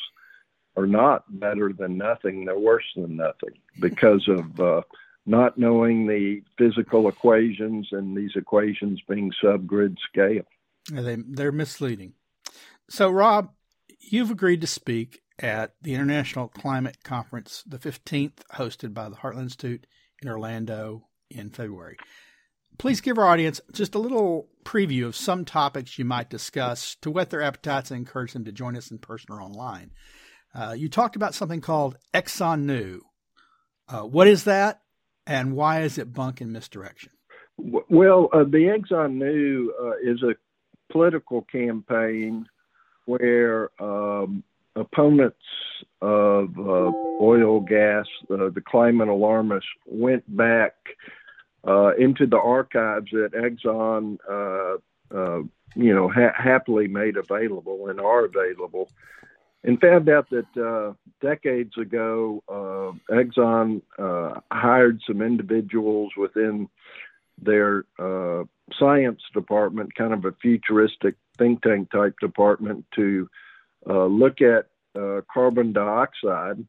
are 0.78 0.88
not 0.88 1.24
better 1.40 1.74
than 1.74 1.98
nothing; 1.98 2.46
they're 2.46 2.58
worse 2.58 2.86
than 2.96 3.18
nothing 3.18 3.54
because 3.80 4.28
of 4.28 4.60
uh, 4.60 4.82
not 5.26 5.58
knowing 5.58 6.08
the 6.08 6.42
physical 6.58 7.10
equations 7.10 7.90
and 7.92 8.16
these 8.16 8.32
equations 8.36 9.02
being 9.10 9.32
subgrid 9.44 9.98
scale. 10.10 10.46
They 10.92 11.18
they're 11.28 11.52
misleading. 11.52 12.14
So, 12.90 13.10
Rob, 13.10 13.52
you've 14.00 14.32
agreed 14.32 14.62
to 14.62 14.68
speak 14.68 15.22
at 15.40 15.74
the 15.82 15.94
International 15.94 16.48
Climate 16.48 17.04
Conference, 17.04 17.64
the 17.68 17.78
15th, 17.78 18.40
hosted 18.54 18.94
by 18.94 19.10
the 19.10 19.18
Heartland 19.18 19.44
Institute 19.44 19.86
in 20.22 20.30
Orlando 20.30 21.08
in 21.30 21.50
February. 21.50 21.98
Please 22.78 23.02
give 23.02 23.18
our 23.18 23.28
audience 23.28 23.60
just 23.72 23.96
a 23.96 24.00
little 24.00 24.50
preview 24.64 25.06
of 25.06 25.16
some 25.16 25.46
topics 25.46 25.98
you 25.98 26.06
might 26.06 26.30
discuss 26.30 26.96
to 27.02 27.10
whet 27.10 27.30
their 27.30 27.42
appetites 27.42 27.92
and 27.92 28.00
encourage 28.00 28.34
them 28.34 28.46
to 28.46 28.52
join 28.52 28.76
us 28.78 28.92
in 28.92 29.00
person 29.00 29.32
or 29.32 29.42
online. 29.42 29.92
Uh, 30.54 30.74
you 30.78 30.90
talked 30.90 31.16
about 31.16 31.36
something 31.36 31.62
called 31.62 31.98
Exxon 32.14 32.64
Knew. 32.64 33.02
Uh, 33.88 34.02
what 34.02 34.28
is 34.28 34.44
that, 34.46 34.82
and 35.26 35.56
why 35.56 35.82
is 35.82 35.98
it 35.98 36.14
bunk 36.14 36.42
and 36.42 36.52
misdirection? 36.52 37.12
Well, 37.58 38.30
uh, 38.34 38.44
the 38.44 38.76
Exxon 38.78 39.16
Knew 39.16 39.74
uh, 39.82 39.94
is 40.04 40.22
a 40.24 40.36
political 40.92 41.42
campaign 41.44 42.48
where 43.06 43.70
um, 43.82 44.44
opponents 44.76 45.38
of 46.02 46.58
uh, 46.60 46.92
oil, 47.22 47.62
gas, 47.62 48.06
the 48.28 48.62
climate 48.68 49.08
alarmists 49.08 49.70
went 49.86 50.24
back 50.36 50.74
into 51.98 52.26
the 52.26 52.38
archives 52.38 53.10
that 53.12 53.32
Exxon, 53.34 54.18
you 55.76 55.94
know, 55.94 56.10
ha- 56.10 56.34
happily 56.36 56.88
made 56.88 57.18
available 57.18 57.88
and 57.90 58.00
are 58.00 58.26
available, 58.26 58.90
and 59.64 59.82
found 59.82 60.08
out 60.10 60.30
that 60.30 60.58
uh, 60.58 60.94
decades 61.22 61.78
ago, 61.78 62.44
Exxon 63.10 63.82
hired 64.52 65.02
some 65.06 65.22
individuals 65.22 66.12
within 66.16 66.70
their 67.42 67.86
science 68.80 69.22
department, 69.34 69.96
kind 69.96 70.14
of 70.14 70.26
a 70.26 70.32
futuristic 70.42 71.16
think 71.38 71.62
tank 71.62 71.92
type 71.92 72.16
department, 72.20 72.86
to 72.96 73.30
uh, 73.90 74.06
look 74.06 74.42
at 74.42 74.68
uh, 75.00 75.22
carbon 75.32 75.74
dioxide. 75.74 76.66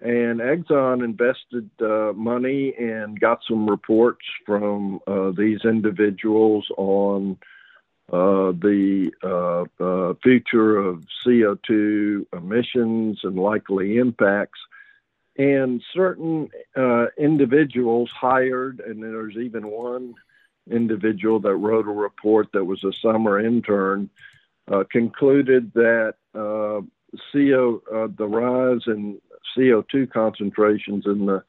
And 0.00 0.40
Exxon 0.40 1.04
invested 1.04 1.70
uh, 1.80 2.12
money 2.14 2.72
and 2.78 3.18
got 3.18 3.40
some 3.48 3.68
reports 3.68 4.24
from 4.46 5.00
uh, 5.06 5.32
these 5.36 5.60
individuals 5.64 6.66
on 6.76 7.36
uh, 8.10 8.52
the 8.52 9.10
uh, 9.22 9.84
uh, 9.84 10.14
future 10.22 10.78
of 10.78 11.04
CO2 11.26 12.24
emissions 12.32 13.20
and 13.22 13.36
likely 13.36 13.98
impacts. 13.98 14.58
And 15.36 15.82
certain 15.94 16.48
uh, 16.74 17.06
individuals 17.18 18.10
hired, 18.18 18.80
and 18.80 19.02
there's 19.02 19.36
even 19.36 19.68
one 19.68 20.14
individual 20.70 21.38
that 21.40 21.54
wrote 21.56 21.86
a 21.86 21.92
report 21.92 22.48
that 22.54 22.64
was 22.64 22.82
a 22.82 22.92
summer 23.02 23.38
intern, 23.38 24.08
uh, 24.72 24.84
concluded 24.90 25.70
that 25.74 26.14
CO, 26.32 27.82
the 28.16 28.26
rise 28.26 28.82
in 28.86 29.20
CO2 29.56 30.10
concentrations 30.10 31.04
in 31.04 31.26
the 31.26 31.44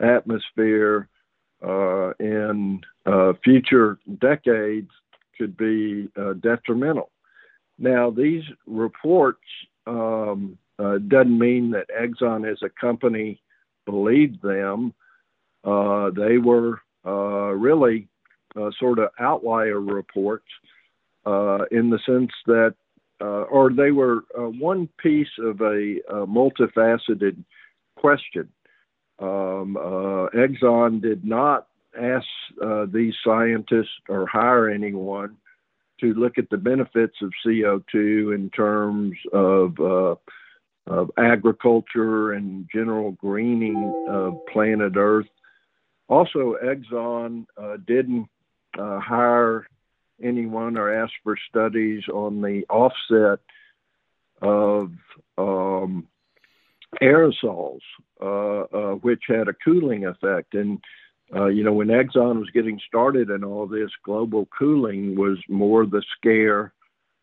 atmosphere 0.00 1.08
in 2.20 2.80
future 3.42 3.98
decades 4.20 4.90
could 5.36 5.56
be 5.56 6.08
uh, 6.16 6.34
detrimental. 6.34 7.10
Now, 7.78 8.10
these 8.10 8.44
reports 8.66 9.40
um, 9.86 10.58
uh, 10.78 10.98
doesn't 10.98 11.38
mean 11.38 11.70
that 11.72 11.86
Exxon 11.88 12.50
as 12.50 12.58
a 12.62 12.68
company 12.68 13.40
believed 13.84 14.42
them. 14.42 14.94
Uh, 15.64 16.10
they 16.10 16.38
were 16.38 16.80
uh, 17.06 17.52
really 17.52 18.08
uh, 18.56 18.70
sort 18.78 18.98
of 18.98 19.10
outlier 19.18 19.80
reports 19.80 20.46
uh, 21.26 21.64
in 21.70 21.90
the 21.90 21.98
sense 22.06 22.30
that, 22.46 22.74
or 23.20 23.70
they 23.72 23.90
were 23.90 24.24
one 24.58 24.88
piece 24.98 25.28
of 25.38 25.60
a, 25.60 25.96
a 26.08 26.26
multifaceted 26.26 27.42
question. 27.96 28.48
Um, 29.18 29.76
Exxon 30.34 31.00
did 31.00 31.24
not 31.24 31.68
ask 31.98 32.26
uh, 32.62 32.86
these 32.92 33.14
scientists 33.24 33.92
or 34.08 34.26
hire 34.26 34.68
anyone 34.68 35.36
to 36.00 36.12
look 36.14 36.38
at 36.38 36.50
the 36.50 36.56
benefits 36.56 37.16
of 37.22 37.32
CO2 37.46 38.34
in 38.34 38.50
terms 38.54 39.16
of, 39.32 39.78
uh, 39.80 40.14
of 40.86 41.10
agriculture 41.16 42.32
and 42.32 42.68
general 42.72 43.12
greening 43.12 44.06
of 44.08 44.34
planet 44.52 44.94
Earth. 44.96 45.26
Also, 46.08 46.56
Exxon 46.62 47.46
uh, 47.56 47.76
didn't 47.86 48.28
uh, 48.78 48.98
hire 49.00 49.66
anyone 50.22 50.76
or 50.76 50.92
ask 50.92 51.12
for 51.22 51.36
studies 51.48 52.02
on 52.12 52.42
the 52.42 52.64
offset 52.68 53.40
of 54.42 54.90
um, 55.38 56.06
aerosols, 57.02 57.80
uh, 58.20 58.60
uh, 58.60 58.94
which 58.96 59.22
had 59.28 59.48
a 59.48 59.54
cooling 59.64 60.06
effect. 60.06 60.54
And 60.54 60.80
uh, 61.34 61.46
you 61.46 61.64
know, 61.64 61.72
when 61.72 61.88
Exxon 61.88 62.38
was 62.38 62.50
getting 62.50 62.80
started 62.86 63.30
and 63.30 63.44
all 63.44 63.66
this, 63.66 63.90
global 64.04 64.48
cooling 64.56 65.16
was 65.16 65.38
more 65.48 65.86
the 65.86 66.02
scare 66.16 66.72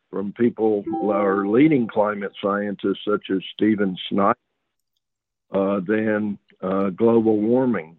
from 0.09 0.33
people 0.33 0.83
or 1.03 1.47
leading 1.47 1.87
climate 1.87 2.33
scientists 2.41 3.05
such 3.07 3.29
as 3.29 3.39
Stephen 3.53 3.97
Schneider 4.09 4.37
uh, 5.51 5.79
than 5.85 6.37
uh, 6.61 6.89
global 6.89 7.37
warming. 7.37 7.97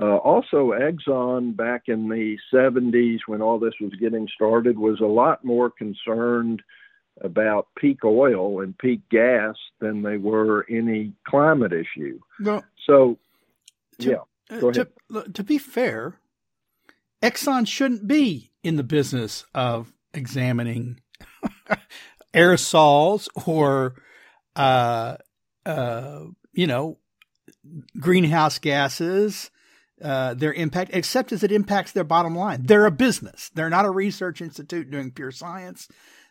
Uh, 0.00 0.16
also, 0.16 0.72
Exxon 0.72 1.56
back 1.56 1.84
in 1.86 2.08
the 2.08 2.36
70s, 2.52 3.20
when 3.26 3.40
all 3.40 3.58
this 3.58 3.74
was 3.80 3.92
getting 3.94 4.28
started, 4.34 4.76
was 4.76 5.00
a 5.00 5.06
lot 5.06 5.44
more 5.44 5.70
concerned 5.70 6.62
about 7.22 7.68
peak 7.78 8.04
oil 8.04 8.60
and 8.60 8.76
peak 8.76 9.00
gas 9.10 9.54
than 9.80 10.02
they 10.02 10.18
were 10.18 10.66
any 10.68 11.12
climate 11.26 11.72
issue. 11.72 12.20
No. 12.38 12.62
So, 12.86 13.16
yeah. 13.98 14.16
Uh, 14.50 14.70
to, 14.72 14.88
to 15.32 15.42
be 15.42 15.58
fair, 15.58 16.20
Exxon 17.22 17.66
shouldn't 17.66 18.06
be 18.06 18.52
in 18.62 18.76
the 18.76 18.84
business 18.84 19.44
of 19.54 19.92
examining 20.14 21.00
aerosols 22.34 23.28
or, 23.46 23.94
uh, 24.54 25.16
uh, 25.64 26.20
you 26.52 26.66
know, 26.66 26.98
greenhouse 27.98 28.58
gases, 28.58 29.50
uh, 30.02 30.34
their 30.34 30.52
impact, 30.52 30.90
except 30.94 31.32
as 31.32 31.42
it 31.42 31.50
impacts 31.50 31.92
their 31.92 32.04
bottom 32.04 32.36
line. 32.36 32.62
They're 32.64 32.86
a 32.86 32.90
business. 32.90 33.50
They're 33.54 33.70
not 33.70 33.86
a 33.86 33.90
research 33.90 34.40
institute 34.40 34.90
doing 34.90 35.10
pure 35.10 35.32
science. 35.32 35.88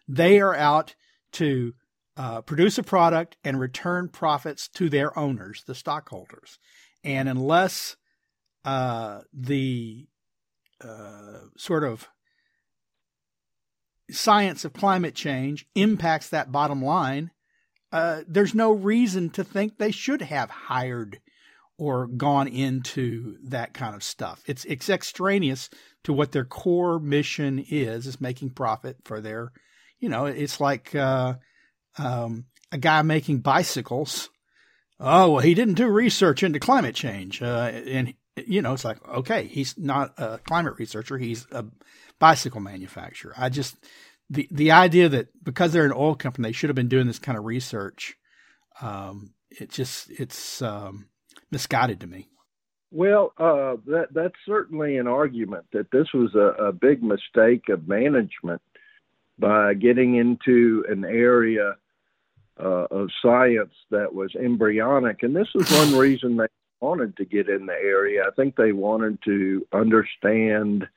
They 0.08 0.40
are 0.40 0.56
out 0.56 0.96
to 1.34 1.74
uh, 2.16 2.42
produce 2.42 2.78
a 2.78 2.84
product 2.84 3.38
and 3.44 3.60
return 3.60 4.08
profits 4.08 4.68
to 4.70 4.90
their 4.90 5.18
owners, 5.18 5.64
the 5.66 5.76
stockholders. 5.76 6.60
And 7.04 7.28
unless 7.28 7.98
uh, 8.66 9.22
the 9.32 10.08
uh, 10.84 11.40
sort 11.56 11.84
of 11.84 12.10
science 14.10 14.66
of 14.66 14.74
climate 14.74 15.16
change 15.16 15.68
impacts 15.76 16.30
that 16.30 16.52
bottom 16.52 16.84
line, 16.84 17.32
uh, 17.92 18.22
there's 18.28 18.54
no 18.54 18.72
reason 18.72 19.30
to 19.30 19.44
think 19.44 19.78
they 19.78 19.92
should 19.92 20.22
have 20.22 20.50
hired 20.50 21.20
or 21.78 22.08
gone 22.08 22.48
into 22.48 23.38
that 23.44 23.74
kind 23.74 23.96
of 23.96 24.04
stuff. 24.04 24.42
It's 24.48 24.66
it's 24.66 24.90
extraneous 24.90 25.70
to 26.04 26.14
what 26.14 26.32
their 26.32 26.46
core 26.46 27.00
mission 27.00 27.60
is, 27.70 28.08
is 28.08 28.22
making 28.22 28.52
profit 28.52 28.98
for 29.04 29.22
their, 29.22 29.52
you 30.00 30.10
know, 30.10 30.26
it's 30.26 30.60
like 30.60 30.96
uh, 30.96 31.36
um, 31.98 32.46
a 32.72 32.78
guy 32.78 33.02
making 33.02 33.40
bicycles. 33.40 34.30
Oh 35.00 35.34
well, 35.34 35.42
he 35.42 35.54
didn't 35.54 35.74
do 35.76 35.88
research 35.88 36.44
into 36.44 36.60
climate 36.60 36.96
change, 36.96 37.42
uh, 37.42 37.72
and 37.88 38.14
you 38.36 38.62
know, 38.62 38.74
it's 38.74 38.86
like, 38.86 39.06
okay, 39.08 39.46
he's 39.48 39.78
not 39.78 40.14
a 40.18 40.40
climate 40.40 40.76
researcher, 40.78 41.18
he's 41.18 41.48
a 41.52 41.66
bicycle 42.20 42.62
manufacturer. 42.62 43.34
I 43.38 43.50
just, 43.50 43.78
the, 44.30 44.48
the 44.52 44.72
idea 44.72 45.10
that 45.10 45.28
because 45.44 45.72
they're 45.72 45.86
an 45.86 45.94
oil 45.94 46.16
company, 46.16 46.50
they 46.50 46.54
should 46.54 46.70
have 46.70 46.76
been 46.76 46.90
doing 46.90 47.08
this 47.08 47.20
kind 47.20 47.38
of 47.38 47.46
research, 47.46 48.16
um, 48.82 49.34
it 49.50 49.70
just, 49.70 50.10
it's 50.12 50.62
um, 50.62 51.08
misguided 51.52 52.02
to 52.02 52.08
me. 52.08 52.28
Well, 52.92 53.34
uh, 53.38 53.76
that 53.88 54.08
that's 54.14 54.36
certainly 54.46 54.98
an 54.98 55.08
argument 55.08 55.66
that 55.74 55.92
this 55.92 56.08
was 56.14 56.34
a, 56.34 56.68
a 56.68 56.72
big 56.72 57.04
mistake 57.04 57.68
of 57.70 57.88
management 57.88 58.62
by 59.38 59.74
getting 59.74 60.16
into 60.16 60.86
an 60.88 61.04
area 61.04 61.76
uh, 62.58 62.88
of 62.90 63.10
science 63.22 63.74
that 63.92 64.14
was 64.14 64.34
embryonic, 64.36 65.24
and 65.24 65.36
this 65.36 65.50
is 65.56 65.70
one 65.72 66.00
reason 66.00 66.38
they 66.38 66.46
wanted 66.82 67.18
to 67.18 67.26
get 67.26 67.50
in 67.50 67.66
the 67.66 67.74
area. 67.74 68.24
I 68.28 68.32
think 68.36 68.56
they 68.56 68.72
wanted 68.72 69.20
to 69.26 69.66
understand 69.74 70.88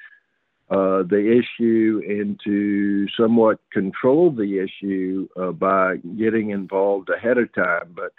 uh, 0.71 1.03
the 1.03 1.41
issue 1.43 2.03
and 2.07 2.39
to 2.45 3.09
somewhat 3.19 3.59
control 3.73 4.31
the 4.31 4.59
issue 4.59 5.27
uh, 5.41 5.53
by 5.53 5.97
getting 6.19 6.51
involved 6.51 7.09
ahead 7.09 7.39
of 7.39 7.53
time. 7.55 7.95
But 7.95 8.13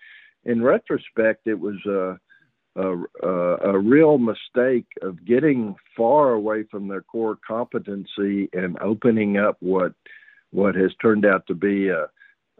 in 0.45 0.63
retrospect, 0.63 1.45
it 1.45 1.59
was 1.59 1.75
a, 1.85 2.19
a, 2.75 3.27
a 3.27 3.77
real 3.77 4.17
mistake 4.17 4.87
of 5.01 5.23
getting 5.25 5.75
far 5.95 6.31
away 6.31 6.63
from 6.63 6.87
their 6.87 7.01
core 7.01 7.37
competency 7.47 8.49
and 8.53 8.79
opening 8.81 9.37
up 9.37 9.57
what 9.59 9.93
what 10.51 10.73
has 10.73 10.91
turned 10.99 11.27
out 11.27 11.45
to 11.45 11.53
be 11.53 11.89
a, 11.89 12.07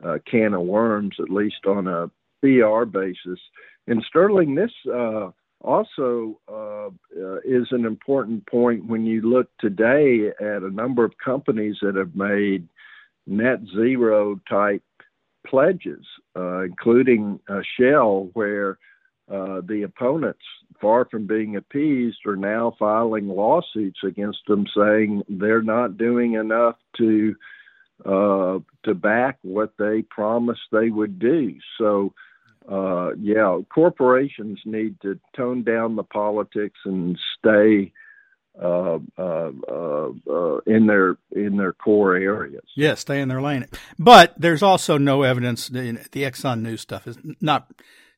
a 0.04 0.20
can 0.20 0.54
of 0.54 0.62
worms, 0.62 1.16
at 1.20 1.32
least 1.32 1.66
on 1.66 1.88
a 1.88 2.12
PR 2.42 2.86
basis. 2.86 3.40
And 3.88 4.04
Sterling, 4.08 4.56
this 4.56 4.72
uh, 4.92 5.32
also 5.62 6.40
uh, 6.48 6.88
uh, 6.88 7.40
is 7.44 7.68
an 7.72 7.86
important 7.86 8.46
point 8.48 8.86
when 8.86 9.06
you 9.06 9.22
look 9.22 9.50
today 9.60 10.32
at 10.40 10.64
a 10.64 10.72
number 10.72 11.04
of 11.04 11.18
companies 11.24 11.78
that 11.82 11.96
have 11.96 12.16
made 12.16 12.68
net 13.28 13.60
zero 13.76 14.40
type 14.50 14.84
pledges, 15.46 16.06
uh, 16.36 16.62
including 16.62 17.40
uh, 17.50 17.62
Shell, 17.78 18.30
where 18.34 18.78
uh, 19.30 19.62
the 19.68 19.84
opponents, 19.84 20.44
far 20.82 21.06
from 21.06 21.28
being 21.28 21.56
appeased, 21.56 22.20
are 22.26 22.36
now 22.36 22.76
filing 22.80 23.28
lawsuits 23.28 24.00
against 24.04 24.40
them, 24.48 24.66
saying 24.76 25.24
they're 25.28 25.62
not 25.62 25.98
doing 25.98 26.34
enough 26.34 26.76
to 26.98 27.36
to 28.06 28.94
back 28.96 29.38
what 29.42 29.74
they 29.78 30.02
promised 30.04 30.62
they 30.72 30.90
would 30.90 31.20
do. 31.20 31.54
So 31.78 32.14
uh, 32.68 33.12
yeah, 33.20 33.58
corporations 33.74 34.60
need 34.66 35.00
to 35.02 35.20
tone 35.36 35.64
down 35.64 35.96
the 35.96 36.04
politics 36.04 36.80
and 36.86 37.18
stay 37.38 37.92
uh, 38.62 39.00
uh, 39.18 39.52
uh, 39.68 40.10
uh 40.30 40.58
in 40.66 40.88
their 40.88 41.18
in 41.32 41.58
their 41.58 41.74
core 41.74 42.16
areas. 42.16 42.66
Yeah, 42.76 42.96
stay 42.96 43.22
in 43.22 43.30
their 43.30 43.42
lane. 43.42 43.66
But 43.98 44.34
there's 44.38 44.64
also 44.64 44.98
no 44.98 45.24
evidence. 45.24 45.70
The, 45.70 45.98
Exxon 46.14 46.62
News 46.62 46.82
stuff 46.82 47.08
is 47.08 47.18
not 47.40 47.72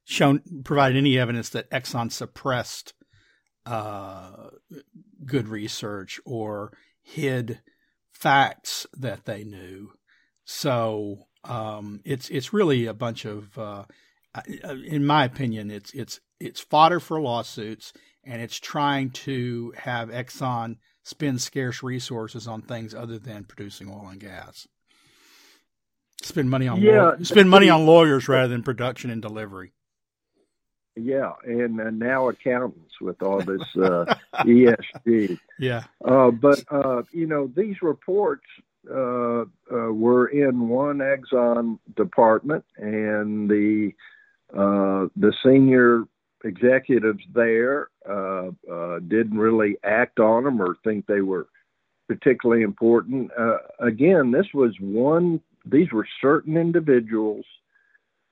shown 0.04 0.42
provided 0.64 0.98
any 0.98 1.18
evidence 1.18 1.50
that 1.50 1.70
Exxon 1.70 2.12
suppressed 2.12 2.94
uh, 3.66 4.50
good 5.26 5.48
research 5.48 6.20
or 6.26 6.74
hid 7.04 7.60
facts 8.12 8.88
that 8.98 9.26
they 9.26 9.44
knew. 9.44 9.92
So 10.44 11.28
um, 11.44 12.02
it's 12.04 12.30
it's 12.30 12.52
really 12.52 12.88
a 12.88 12.94
bunch 12.94 13.26
of 13.26 13.58
in 14.48 15.06
my 15.06 15.26
opinion, 15.26 15.72
it's 15.72 15.92
it's 15.94 16.20
it's 16.40 16.62
fodder 16.62 17.00
for 17.00 17.20
lawsuits, 17.20 17.94
and 18.24 18.42
it's 18.42 18.60
trying 18.60 19.10
to 19.12 19.74
have 19.78 20.10
Exxon 20.10 20.78
spend 21.04 21.42
scarce 21.42 21.84
resources 21.84 22.48
on 22.48 22.62
things 22.62 22.94
other 22.94 23.18
than 23.20 23.44
producing 23.44 23.90
oil 23.90 24.08
and 24.10 24.20
gas. 24.20 24.68
Spend 26.22 26.50
money 26.50 26.68
on 26.68 26.80
yeah, 26.82 27.16
spend 27.24 27.50
money 27.50 27.70
on 27.70 27.86
lawyers 27.86 28.28
rather 28.28 28.48
than 28.48 28.64
production 28.64 29.10
and 29.10 29.22
delivery. 29.22 29.74
Yeah, 30.96 31.34
and 31.44 31.80
uh, 31.80 31.90
now 31.90 32.30
accountants 32.30 33.00
with 33.02 33.22
all 33.24 33.40
this 33.42 33.64
uh, 33.76 34.14
ESG. 34.34 35.40
Yeah. 35.58 35.84
Uh, 36.04 36.32
but 36.32 36.64
uh, 36.70 37.04
you 37.12 37.26
know 37.26 37.52
these 37.56 37.82
reports 37.82 38.46
uh, 38.90 39.42
uh, 39.42 39.46
were 39.70 40.28
in 40.28 40.70
one 40.70 41.00
Exxon 41.00 41.80
department, 41.96 42.66
and 42.78 43.50
the 43.50 43.94
the 44.54 45.34
senior 45.44 46.04
executives 46.44 47.24
there 47.34 47.90
didn't 48.06 49.38
really 49.38 49.78
act 49.84 50.20
on 50.20 50.44
them 50.44 50.62
or 50.62 50.78
think 50.84 51.06
they 51.06 51.22
were 51.22 51.48
particularly 52.08 52.64
important. 52.64 53.32
again, 53.80 54.32
this 54.32 54.48
was 54.54 54.76
one; 54.80 55.42
these 55.66 55.92
were 55.92 56.08
certain 56.22 56.58
individuals 56.58 57.46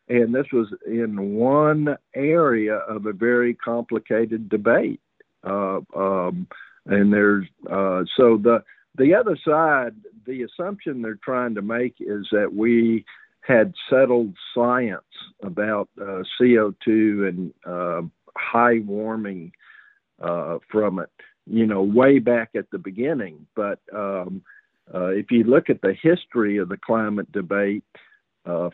and 0.10 0.34
this 0.34 0.48
was 0.52 0.68
in 0.88 1.36
one 1.36 1.96
area 2.16 2.76
of 2.76 3.06
a 3.06 3.14
very 3.14 3.54
complicated 3.54 4.50
debate. 4.50 5.00
Uh, 5.44 5.80
um, 5.96 6.48
and 6.88 7.14
there's 7.14 7.46
uh, 7.72 8.04
so 8.18 8.38
the 8.38 8.64
the 8.96 9.14
other 9.14 9.38
side, 9.46 9.96
the 10.26 10.44
assumption 10.44 11.02
they're 11.02 11.20
trying 11.24 11.56
to 11.56 11.62
make 11.62 11.96
is 12.00 12.28
that 12.32 12.54
we 12.54 13.06
had 13.42 13.74
settled 13.90 14.34
science 14.54 15.04
about 15.42 15.90
uh, 16.00 16.24
CO2 16.40 17.28
and 17.28 17.54
uh, 17.66 18.02
high 18.38 18.80
warming 18.80 19.52
uh, 20.22 20.60
from 20.70 21.00
it, 21.00 21.10
you 21.46 21.66
know, 21.66 21.82
way 21.82 22.20
back 22.20 22.50
at 22.56 22.70
the 22.72 22.78
beginning. 22.78 23.48
But 23.56 23.80
um, 23.96 24.44
uh, 24.94 25.08
if 25.08 25.32
you 25.32 25.44
look 25.44 25.70
at 25.70 25.82
the 25.82 25.96
history 26.02 26.58
of 26.58 26.70
the 26.70 26.78
climate 26.78 27.32
debate 27.32 27.84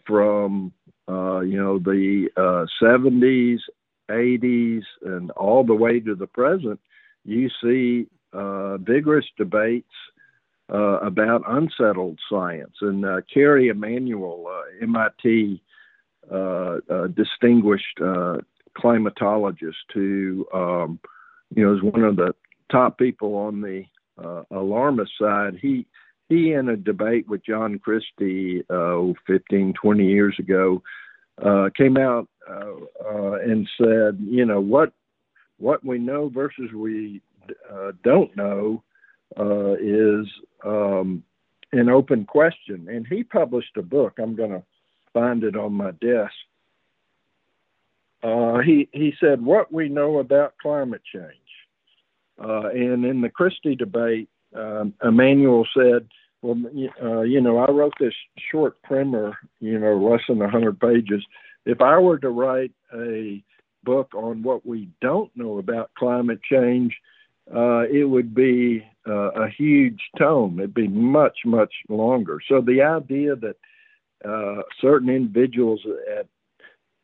from 0.05 0.71
uh, 1.07 1.41
you 1.41 1.57
know, 1.57 1.77
the 1.79 2.27
uh, 2.35 2.65
70s, 2.81 3.59
80s, 4.09 4.81
and 5.03 5.31
all 5.31 5.63
the 5.63 5.75
way 5.75 5.99
to 5.99 6.15
the 6.15 6.27
present, 6.27 6.79
you 7.23 7.49
see 7.61 8.07
uh, 8.33 8.77
vigorous 8.77 9.25
debates 9.37 9.91
uh, 10.71 10.99
about 10.99 11.43
unsettled 11.47 12.19
science. 12.29 12.75
And 12.81 13.05
uh, 13.05 13.21
Kerry 13.31 13.69
Emanuel, 13.69 14.45
uh, 14.47 14.83
MIT 14.83 15.61
distinguished 17.15 17.99
climatologist, 18.77 19.73
who 19.93 20.45
um, 20.53 20.99
you 21.55 21.63
know 21.63 21.75
is 21.75 21.83
one 21.83 22.03
of 22.03 22.15
the 22.15 22.33
top 22.71 22.97
people 22.97 23.35
on 23.35 23.61
the 23.61 23.83
alarmist 24.51 25.11
side, 25.19 25.57
he 25.61 25.85
he 26.29 26.53
in 26.53 26.69
a 26.69 26.75
debate 26.75 27.27
with 27.27 27.45
John 27.45 27.79
Christy 27.79 28.63
uh, 28.69 29.13
15, 29.27 29.73
20 29.79 30.05
years 30.05 30.35
ago 30.39 30.81
uh, 31.43 31.69
came 31.75 31.97
out 31.97 32.27
uh, 32.49 32.71
uh, 33.05 33.33
and 33.33 33.67
said, 33.77 34.17
you 34.21 34.45
know, 34.45 34.59
what 34.59 34.93
what 35.57 35.85
we 35.85 35.97
know 35.99 36.29
versus 36.29 36.71
we 36.73 37.21
uh, 37.71 37.91
don't 38.03 38.35
know 38.35 38.83
uh, 39.37 39.73
is 39.73 40.27
um, 40.63 41.23
an 41.71 41.89
open 41.89 42.25
question. 42.25 42.87
And 42.89 43.05
he 43.07 43.23
published 43.23 43.77
a 43.77 43.81
book. 43.81 44.13
I'm 44.17 44.35
going 44.35 44.51
to 44.51 44.63
find 45.13 45.43
it 45.43 45.55
on 45.55 45.73
my 45.73 45.91
desk. 45.91 46.33
Uh, 48.23 48.59
he 48.59 48.89
he 48.91 49.13
said 49.19 49.43
what 49.43 49.71
we 49.71 49.87
know 49.87 50.17
about 50.17 50.55
climate 50.59 51.03
change, 51.13 51.51
uh, 52.43 52.69
and 52.69 53.05
in 53.05 53.21
the 53.21 53.29
Christy 53.29 53.75
debate, 53.75 54.29
um, 54.55 54.95
Emanuel 55.03 55.67
said, 55.77 56.07
"Well, 56.41 56.59
uh, 57.03 57.21
you 57.21 57.39
know, 57.39 57.59
I 57.59 57.69
wrote 57.69 57.93
this 57.99 58.15
short 58.51 58.81
primer, 58.81 59.37
you 59.59 59.77
know, 59.77 59.95
less 59.97 60.21
than 60.27 60.39
hundred 60.39 60.79
pages. 60.79 61.23
If 61.67 61.81
I 61.81 61.99
were 61.99 62.17
to 62.17 62.29
write 62.29 62.71
a 62.95 63.43
book 63.83 64.15
on 64.15 64.41
what 64.41 64.65
we 64.65 64.89
don't 65.01 65.29
know 65.35 65.59
about 65.59 65.93
climate 65.95 66.41
change, 66.41 66.95
uh, 67.53 67.83
it 67.91 68.05
would 68.05 68.33
be 68.33 68.83
uh, 69.07 69.31
a 69.31 69.49
huge 69.49 70.01
tome. 70.17 70.59
It'd 70.59 70.73
be 70.73 70.87
much, 70.87 71.39
much 71.45 71.73
longer. 71.89 72.39
So 72.47 72.61
the 72.61 72.81
idea 72.81 73.35
that 73.35 73.55
uh, 74.27 74.63
certain 74.81 75.09
individuals 75.09 75.81
at 76.17 76.27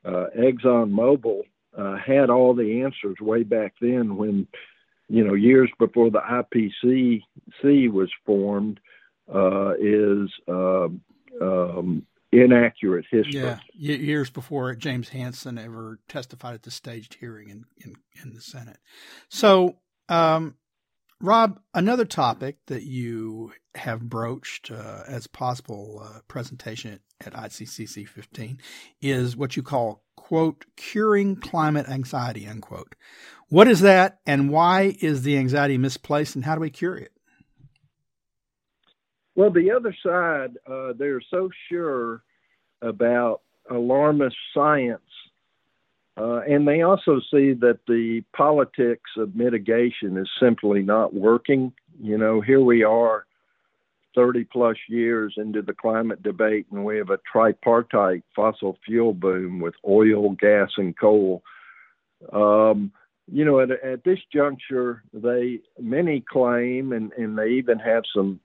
uh, 0.03 0.27
ExxonMobil 0.37 1.41
uh, 1.77 1.97
had 1.97 2.29
all 2.29 2.53
the 2.53 2.81
answers 2.81 3.17
way 3.19 3.43
back 3.43 3.73
then 3.79 4.17
when 4.17 4.47
you 5.11 5.25
know, 5.25 5.33
years 5.33 5.69
before 5.77 6.09
the 6.09 6.19
IPCC 6.21 7.91
was 7.91 8.09
formed, 8.25 8.79
uh, 9.33 9.73
is 9.77 10.29
uh, 10.47 10.87
um, 11.41 12.05
inaccurate 12.31 13.05
history. 13.11 13.41
Yeah, 13.41 13.59
years 13.75 14.29
before 14.29 14.73
James 14.73 15.09
Hansen 15.09 15.57
ever 15.57 15.99
testified 16.07 16.53
at 16.53 16.63
the 16.63 16.71
staged 16.71 17.15
hearing 17.15 17.49
in 17.49 17.65
in, 17.83 17.95
in 18.23 18.33
the 18.33 18.39
Senate. 18.39 18.77
So, 19.27 19.75
um, 20.07 20.55
Rob, 21.21 21.59
another 21.75 22.05
topic 22.05 22.57
that 22.65 22.81
you 22.81 23.53
have 23.75 24.09
broached 24.09 24.71
uh, 24.71 25.03
as 25.07 25.27
possible 25.27 26.01
uh, 26.03 26.19
presentation 26.27 26.99
at, 27.23 27.33
ICCC 27.33 28.07
15 28.07 28.59
is 29.01 29.37
what 29.37 29.55
you 29.55 29.61
call 29.61 30.03
quote 30.15 30.65
curing 30.75 31.35
climate 31.35 31.87
anxiety 31.87 32.47
unquote. 32.47 32.95
What 33.49 33.67
is 33.67 33.81
that, 33.81 34.19
and 34.25 34.49
why 34.49 34.95
is 34.99 35.21
the 35.21 35.37
anxiety 35.37 35.77
misplaced, 35.77 36.35
and 36.35 36.43
how 36.43 36.55
do 36.55 36.61
we 36.61 36.71
cure 36.71 36.97
it? 36.97 37.11
Well, 39.35 39.51
the 39.51 39.71
other 39.71 39.95
side, 40.03 40.57
uh, 40.65 40.93
they're 40.97 41.21
so 41.29 41.49
sure 41.69 42.23
about 42.81 43.41
alarmist 43.69 44.35
science, 44.53 45.01
uh, 46.17 46.41
and 46.41 46.67
they 46.67 46.81
also 46.81 47.19
see 47.31 47.53
that 47.53 47.79
the 47.87 48.23
politics 48.35 49.11
of 49.17 49.35
mitigation 49.35 50.17
is 50.17 50.29
simply 50.39 50.81
not 50.81 51.13
working. 51.13 51.71
You 52.01 52.17
know, 52.17 52.41
here 52.41 52.61
we 52.61 52.83
are 52.83 53.25
30 54.15 54.43
plus 54.45 54.75
years 54.89 55.35
into 55.37 55.61
the 55.61 55.73
climate 55.73 56.21
debate, 56.21 56.65
and 56.71 56.83
we 56.83 56.97
have 56.97 57.09
a 57.09 57.19
tripartite 57.31 58.23
fossil 58.35 58.77
fuel 58.85 59.13
boom 59.13 59.59
with 59.61 59.75
oil, 59.87 60.31
gas, 60.31 60.71
and 60.77 60.97
coal. 60.97 61.43
Um, 62.33 62.91
you 63.31 63.45
know, 63.45 63.61
at, 63.61 63.71
at 63.71 64.03
this 64.03 64.19
juncture, 64.33 65.03
they 65.13 65.59
many 65.79 66.21
claim, 66.21 66.91
and, 66.91 67.13
and 67.13 67.37
they 67.37 67.51
even 67.51 67.79
have 67.79 68.03
some 68.13 68.39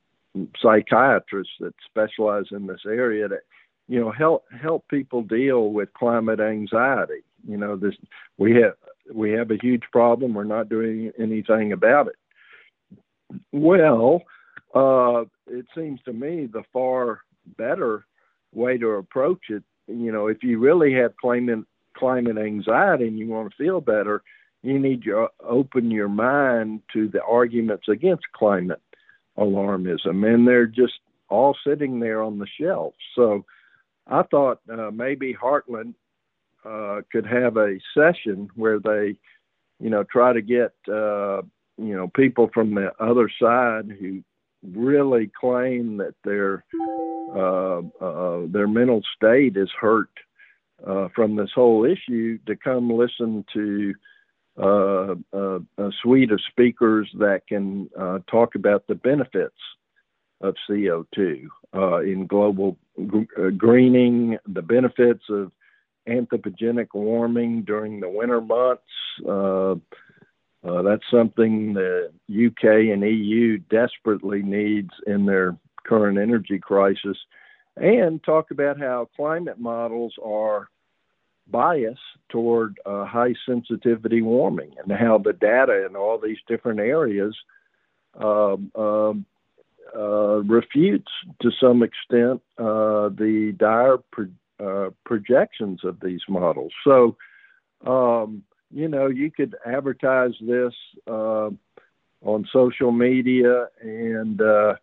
psychiatrists 0.61 1.55
that 1.61 1.74
specialize 1.85 2.46
in 2.52 2.66
this 2.66 2.83
area 2.87 3.26
that 3.26 3.42
you 3.88 3.98
know 3.98 4.11
help 4.11 4.44
help 4.62 4.87
people 4.88 5.22
deal 5.22 5.72
with 5.72 5.92
climate 5.94 6.40
anxiety. 6.40 7.22
You 7.47 7.57
know, 7.57 7.77
this 7.77 7.95
we 8.39 8.57
have 8.57 8.75
we 9.13 9.33
have 9.33 9.51
a 9.51 9.59
huge 9.61 9.85
problem. 9.93 10.35
We're 10.35 10.45
not 10.45 10.69
doing 10.69 11.13
anything 11.19 11.73
about 11.73 12.09
it. 12.09 13.41
Well, 13.53 14.23
uh, 14.75 15.25
it 15.47 15.67
seems 15.75 16.01
to 16.05 16.13
me 16.13 16.47
the 16.47 16.65
far 16.73 17.21
better 17.57 18.05
way 18.53 18.79
to 18.79 18.89
approach 18.89 19.51
it. 19.51 19.63
You 19.87 20.13
know, 20.13 20.27
if 20.27 20.43
you 20.43 20.59
really 20.59 20.93
have 20.95 21.17
climate 21.17 21.65
climate 21.97 22.39
anxiety 22.39 23.09
and 23.09 23.19
you 23.19 23.29
want 23.29 23.51
to 23.51 23.57
feel 23.57 23.81
better, 23.81 24.23
you 24.63 24.79
need 24.79 25.03
to 25.05 25.29
open 25.43 25.91
your 25.91 26.09
mind 26.09 26.83
to 26.93 27.09
the 27.09 27.23
arguments 27.23 27.89
against 27.89 28.25
climate 28.35 28.83
alarmism, 29.39 30.27
and 30.27 30.47
they're 30.47 30.67
just 30.67 30.95
all 31.29 31.57
sitting 31.67 32.01
there 32.01 32.23
on 32.23 32.39
the 32.39 32.47
shelf. 32.61 32.95
So 33.15 33.45
I 34.07 34.23
thought 34.23 34.61
uh, 34.71 34.91
maybe 34.91 35.35
Heartland 35.35 35.95
uh, 36.66 37.02
could 37.12 37.26
have 37.26 37.57
a 37.57 37.79
session 37.96 38.48
where 38.55 38.79
they, 38.79 39.16
you 39.81 39.90
know, 39.90 40.05
try 40.05 40.33
to 40.33 40.42
get 40.42 40.72
uh, 40.88 41.42
you 41.79 41.94
know 41.94 42.09
people 42.14 42.50
from 42.52 42.74
the 42.74 42.90
other 43.00 43.31
side 43.40 43.90
who 43.98 44.22
really 44.62 45.31
claim 45.38 45.98
that 45.98 46.14
their 46.24 46.64
uh, 47.35 47.81
uh, 48.05 48.46
their 48.48 48.68
mental 48.68 49.02
state 49.16 49.57
is 49.57 49.70
hurt 49.79 50.11
uh, 50.87 51.09
from 51.14 51.37
this 51.37 51.50
whole 51.55 51.85
issue 51.85 52.38
to 52.46 52.57
come 52.57 52.90
listen 52.90 53.44
to 53.52 53.94
uh, 54.59 55.14
a, 55.33 55.59
a, 55.79 55.90
suite 56.02 56.33
of 56.33 56.40
speakers 56.50 57.11
that 57.18 57.42
can 57.46 57.90
uh, 57.98 58.18
talk 58.31 58.55
about 58.55 58.87
the 58.87 58.94
benefits 58.94 59.55
of 60.40 60.55
CO2 60.68 61.46
uh, 61.74 62.00
in 62.00 62.26
global 62.26 62.79
uh, 62.98 63.50
greening, 63.57 64.38
the 64.46 64.62
benefits 64.62 65.24
of 65.29 65.52
anthropogenic 66.09 66.88
warming 66.95 67.62
during 67.62 68.01
the 68.01 68.09
winter 68.09 68.40
months. 68.40 68.83
Uh, 69.27 69.75
uh, 70.66 70.83
that's 70.83 71.05
something 71.11 71.75
the 71.75 72.11
UK 72.29 72.92
and 72.92 73.03
EU 73.03 73.59
desperately 73.71 74.42
needs 74.42 74.90
in 75.07 75.27
their 75.27 75.57
current 75.87 76.19
energy 76.19 76.59
crisis. 76.59 77.16
And 77.77 78.23
talk 78.25 78.51
about 78.51 78.79
how 78.79 79.09
climate 79.16 79.61
models 79.61 80.14
are 80.25 80.69
biased 81.49 82.01
toward 82.31 82.79
uh, 82.87 83.05
high 83.05 83.35
sensitivity 83.47 84.23
warming 84.23 84.73
and 84.83 84.90
how 84.90 85.19
the 85.19 85.33
data 85.33 85.87
in 85.87 85.95
all 85.95 86.19
these 86.19 86.38
different 86.49 86.81
areas 86.81 87.37
um, 88.19 88.73
um, 88.75 89.27
uh, 89.95 90.42
refutes 90.42 91.11
to 91.40 91.51
some 91.61 91.83
extent 91.83 92.42
uh, 92.59 93.09
the 93.11 93.55
dire 93.57 93.99
pro- 94.11 94.27
uh, 94.62 94.90
projections 95.05 95.81
of 95.85 96.01
these 96.01 96.23
models. 96.29 96.73
So, 96.85 97.16
um, 97.87 98.42
you 98.71 98.88
know, 98.88 99.07
you 99.07 99.31
could 99.31 99.55
advertise 99.66 100.33
this 100.40 100.73
uh, 101.07 101.51
on 102.23 102.49
social 102.53 102.90
media, 102.90 103.66
and 103.81 104.40
uh, 104.40 104.75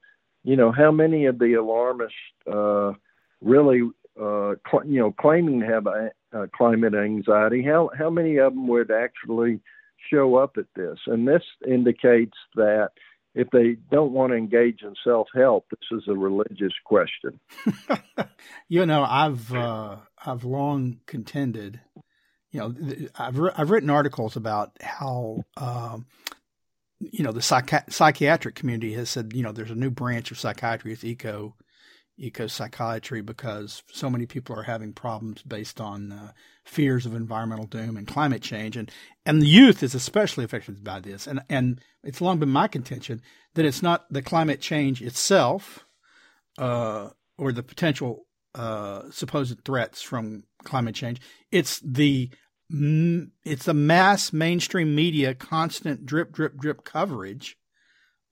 you 0.43 0.55
know, 0.55 0.71
how 0.71 0.91
many 0.91 1.25
of 1.25 1.39
the 1.39 1.53
alarmists 1.53 2.15
uh, 2.51 2.93
really, 3.41 3.81
cl- 4.15 4.85
you 4.85 4.99
know, 4.99 5.11
claiming 5.19 5.59
to 5.61 5.65
have 5.65 5.87
a, 5.87 6.11
climate 6.55 6.95
anxiety? 6.95 7.63
How 7.63 7.89
how 7.97 8.09
many 8.09 8.37
of 8.37 8.53
them 8.53 8.67
would 8.67 8.91
actually 8.91 9.59
show 10.11 10.35
up 10.35 10.57
at 10.57 10.65
this? 10.75 10.99
And 11.07 11.27
this 11.27 11.43
indicates 11.67 12.37
that 12.55 12.89
if 13.35 13.49
they 13.51 13.77
don't 13.91 14.11
want 14.11 14.31
to 14.31 14.37
engage 14.37 14.81
in 14.83 14.93
self 15.03 15.27
help, 15.35 15.65
this 15.69 15.99
is 15.99 16.07
a 16.07 16.13
religious 16.13 16.73
question. 16.85 17.39
you 18.67 18.85
know, 18.85 19.03
I've 19.03 19.53
uh, 19.53 19.97
I've 20.23 20.43
long 20.43 20.99
contended. 21.05 21.79
You 22.51 22.59
know, 22.59 22.75
I've 23.17 23.39
re- 23.39 23.51
I've 23.57 23.71
written 23.71 23.89
articles 23.89 24.35
about 24.35 24.71
how 24.81 25.43
um, 25.57 26.05
you 26.99 27.23
know 27.23 27.31
the 27.31 27.39
psychi- 27.39 27.91
psychiatric 27.91 28.55
community 28.55 28.93
has 28.93 29.09
said 29.09 29.33
you 29.33 29.41
know 29.41 29.51
there's 29.51 29.71
a 29.71 29.75
new 29.75 29.89
branch 29.89 30.29
of 30.31 30.39
psychiatry, 30.39 30.93
it's 30.93 31.03
eco 31.03 31.55
eco 32.17 32.47
psychiatry, 32.47 33.21
because 33.21 33.83
so 33.91 34.09
many 34.09 34.25
people 34.25 34.57
are 34.57 34.63
having 34.63 34.93
problems 34.93 35.41
based 35.43 35.81
on 35.81 36.11
uh, 36.11 36.31
fears 36.63 37.05
of 37.05 37.15
environmental 37.15 37.65
doom 37.65 37.97
and 37.97 38.07
climate 38.07 38.41
change, 38.41 38.77
and 38.77 38.91
and 39.25 39.41
the 39.41 39.47
youth 39.47 39.83
is 39.83 39.95
especially 39.95 40.43
affected 40.43 40.83
by 40.83 40.99
this. 40.99 41.27
And 41.27 41.41
and 41.49 41.81
it's 42.03 42.21
long 42.21 42.39
been 42.39 42.49
my 42.49 42.67
contention 42.67 43.21
that 43.55 43.65
it's 43.65 43.81
not 43.81 44.05
the 44.11 44.21
climate 44.21 44.61
change 44.61 45.01
itself, 45.01 45.85
uh, 46.57 47.09
or 47.37 47.51
the 47.51 47.63
potential 47.63 48.25
uh, 48.55 49.09
supposed 49.11 49.63
threats 49.65 50.01
from 50.01 50.43
climate 50.63 50.95
change. 50.95 51.19
It's 51.51 51.79
the 51.79 52.29
it's 52.69 53.65
the 53.65 53.73
mass 53.73 54.33
mainstream 54.33 54.95
media 54.95 55.35
constant 55.35 56.05
drip 56.05 56.31
drip 56.31 56.57
drip 56.57 56.83
coverage 56.83 57.57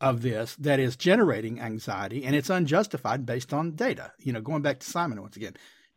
of 0.02 0.22
this 0.22 0.56
that 0.56 0.80
is 0.80 0.98
generating 0.98 1.62
anxiety 1.62 2.26
and 2.26 2.36
it's 2.36 2.50
unjustified 2.50 3.26
based 3.26 3.54
on 3.54 3.76
data. 3.76 4.12
You 4.20 4.34
know, 4.34 4.42
going 4.42 4.62
back 4.62 4.80
to 4.80 4.90
Simon 4.90 5.22
once 5.22 5.38
again, 5.38 5.54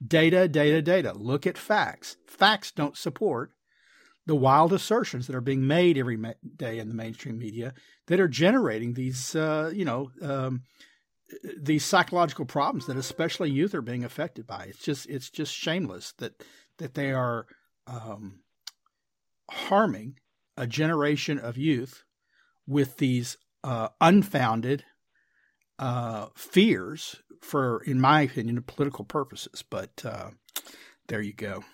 Data, 0.07 0.49
data, 0.49 0.83
data. 0.83 1.13
Look 1.13 1.47
at 1.47 1.57
facts. 1.57 2.17
Facts 2.27 2.71
don't 2.73 2.97
support 2.97 3.53
the 4.27 4.35
wild 4.35 4.73
assertions 4.73 5.27
that 5.27 5.37
are 5.37 5.41
being 5.41 5.67
made 5.67 5.97
every 5.99 6.19
day 6.57 6.79
in 6.79 6.89
the 6.89 6.95
mainstream 6.95 7.39
media 7.39 7.75
that 8.07 8.21
are 8.21 8.29
generating 8.29 8.95
these, 8.95 9.35
uh, 9.37 9.71
you 9.75 9.85
know, 9.85 10.11
um, 10.23 10.63
these 11.59 11.85
psychological 11.85 12.45
problems 12.45 12.87
that 12.87 12.97
especially 12.97 13.51
youth 13.51 13.75
are 13.75 13.83
being 13.83 14.05
affected 14.05 14.47
by. 14.47 14.65
It's 14.65 14.79
just, 14.79 15.09
it's 15.09 15.31
just 15.31 15.55
shameless 15.55 16.13
that 16.19 16.43
that 16.79 16.95
they 16.95 17.13
are 17.13 17.47
um, 17.87 18.41
harming 19.49 20.19
a 20.57 20.67
generation 20.67 21.39
of 21.39 21.57
youth 21.57 22.03
with 22.67 22.97
these 22.97 23.37
uh, 23.65 23.89
unfounded 24.01 24.85
uh, 25.79 26.27
fears 26.37 27.17
for, 27.41 27.83
in 27.85 28.01
my 28.01 28.23
opinion, 28.23 28.63
political 28.63 29.05
purposes. 29.05 29.65
But 29.69 30.05
uh, 30.05 30.31
there 31.09 31.21
you 31.21 31.33
go. 31.33 31.65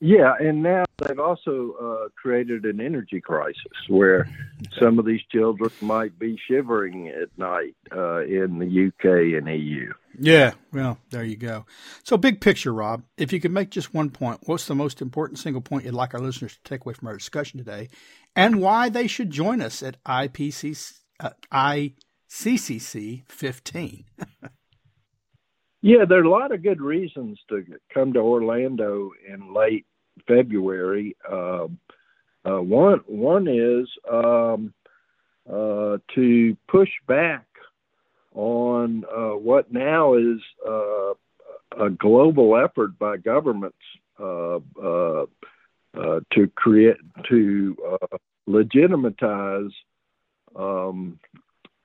Yeah, 0.00 0.32
and 0.40 0.62
now 0.62 0.84
they've 0.96 1.20
also 1.20 1.74
uh, 1.80 2.08
created 2.20 2.64
an 2.64 2.80
energy 2.80 3.20
crisis 3.20 3.88
where 3.88 4.28
some 4.80 4.98
of 4.98 5.04
these 5.04 5.20
children 5.30 5.70
might 5.82 6.18
be 6.18 6.38
shivering 6.48 7.08
at 7.08 7.28
night 7.36 7.76
uh, 7.94 8.22
in 8.22 8.58
the 8.58 8.88
UK 8.88 9.38
and 9.38 9.46
EU. 9.46 9.92
Yeah, 10.18 10.52
well, 10.72 10.98
there 11.10 11.24
you 11.24 11.36
go. 11.36 11.66
So, 12.02 12.16
big 12.16 12.40
picture, 12.40 12.72
Rob, 12.72 13.04
if 13.16 13.32
you 13.32 13.40
could 13.40 13.52
make 13.52 13.70
just 13.70 13.94
one 13.94 14.10
point, 14.10 14.40
what's 14.44 14.66
the 14.66 14.74
most 14.74 15.00
important 15.00 15.38
single 15.38 15.62
point 15.62 15.84
you'd 15.84 15.94
like 15.94 16.14
our 16.14 16.20
listeners 16.20 16.54
to 16.54 16.62
take 16.64 16.84
away 16.84 16.94
from 16.94 17.08
our 17.08 17.16
discussion 17.16 17.58
today, 17.58 17.88
and 18.34 18.60
why 18.60 18.88
they 18.88 19.06
should 19.06 19.30
join 19.30 19.60
us 19.60 19.82
at 19.82 20.02
IPC, 20.04 20.94
uh, 21.20 21.30
I 21.50 21.94
CCC 22.28 23.22
15. 23.28 24.04
yeah, 25.82 26.04
there 26.08 26.20
are 26.20 26.24
a 26.24 26.30
lot 26.30 26.52
of 26.52 26.62
good 26.62 26.80
reasons 26.80 27.38
to 27.48 27.64
come 27.92 28.12
to 28.12 28.20
Orlando 28.20 29.10
in 29.26 29.54
late 29.54 29.86
February. 30.26 31.16
Uh, 31.30 31.66
uh, 32.44 32.60
one 32.60 33.00
one 33.06 33.46
is 33.48 33.88
um, 34.10 34.72
uh, 35.48 35.98
to 36.14 36.56
push 36.68 36.88
back 37.06 37.46
on 38.34 39.04
uh, 39.04 39.36
what 39.36 39.72
now 39.72 40.14
is 40.14 40.40
uh, 40.66 41.12
a 41.78 41.90
global 41.98 42.56
effort 42.56 42.98
by 42.98 43.16
governments 43.16 43.76
uh, 44.18 44.58
to 46.32 46.46
create 46.54 46.96
to 47.28 47.76
legitimatize 48.46 49.70
um, 50.56 51.18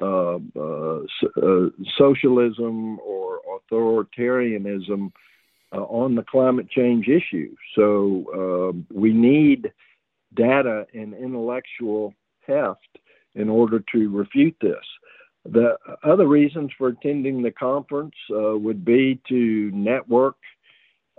uh, 0.01 0.39
uh, 0.57 0.99
uh, 1.41 1.69
socialism 1.97 2.99
or 2.99 3.39
authoritarianism 3.71 5.11
uh, 5.71 5.77
on 5.83 6.15
the 6.15 6.23
climate 6.23 6.69
change 6.69 7.07
issue. 7.07 7.55
So 7.75 8.75
we 8.93 9.13
need 9.13 9.71
data 10.33 10.85
and 10.93 11.13
intellectual 11.13 12.13
heft 12.45 12.99
in 13.35 13.47
order 13.47 13.81
to 13.93 14.09
refute 14.09 14.57
this. 14.59 14.83
The 15.45 15.77
other 16.03 16.25
reasons 16.27 16.71
for 16.77 16.87
attending 16.87 17.43
the 17.43 17.51
conference 17.51 18.15
uh, 18.31 18.57
would 18.57 18.83
be 18.83 19.19
to 19.29 19.71
network 19.71 20.37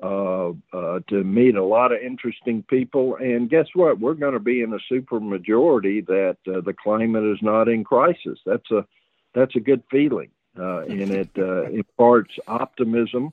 uh, 0.03 0.51
uh, 0.75 1.01
to 1.09 1.25
meet 1.25 1.55
a 1.55 1.65
lot 1.65 1.93
of 1.93 2.03
interesting 2.03 2.63
people. 2.65 3.17
And 3.17 3.49
guess 3.49 3.67
what? 3.73 3.99
We're 3.99 4.15
going 4.15 4.35
to 4.35 4.41
be 4.41 4.61
in 4.61 4.75
a 4.75 4.79
super 4.89 5.21
majority 5.21 6.03
that 6.03 6.37
uh, 6.47 6.61
the 6.61 6.75
climate 6.75 7.25
is 7.25 7.39
not 7.41 7.69
in 7.69 7.85
crisis. 7.85 8.39
That's 8.45 8.71
a 8.71 8.85
that's 9.35 9.57
a 9.57 9.61
good 9.61 9.83
feeling, 9.91 10.31
uh, 10.59 10.81
and 10.81 11.11
it 11.11 11.31
uh, 11.39 11.63
imparts 11.71 12.35
optimism, 12.47 13.33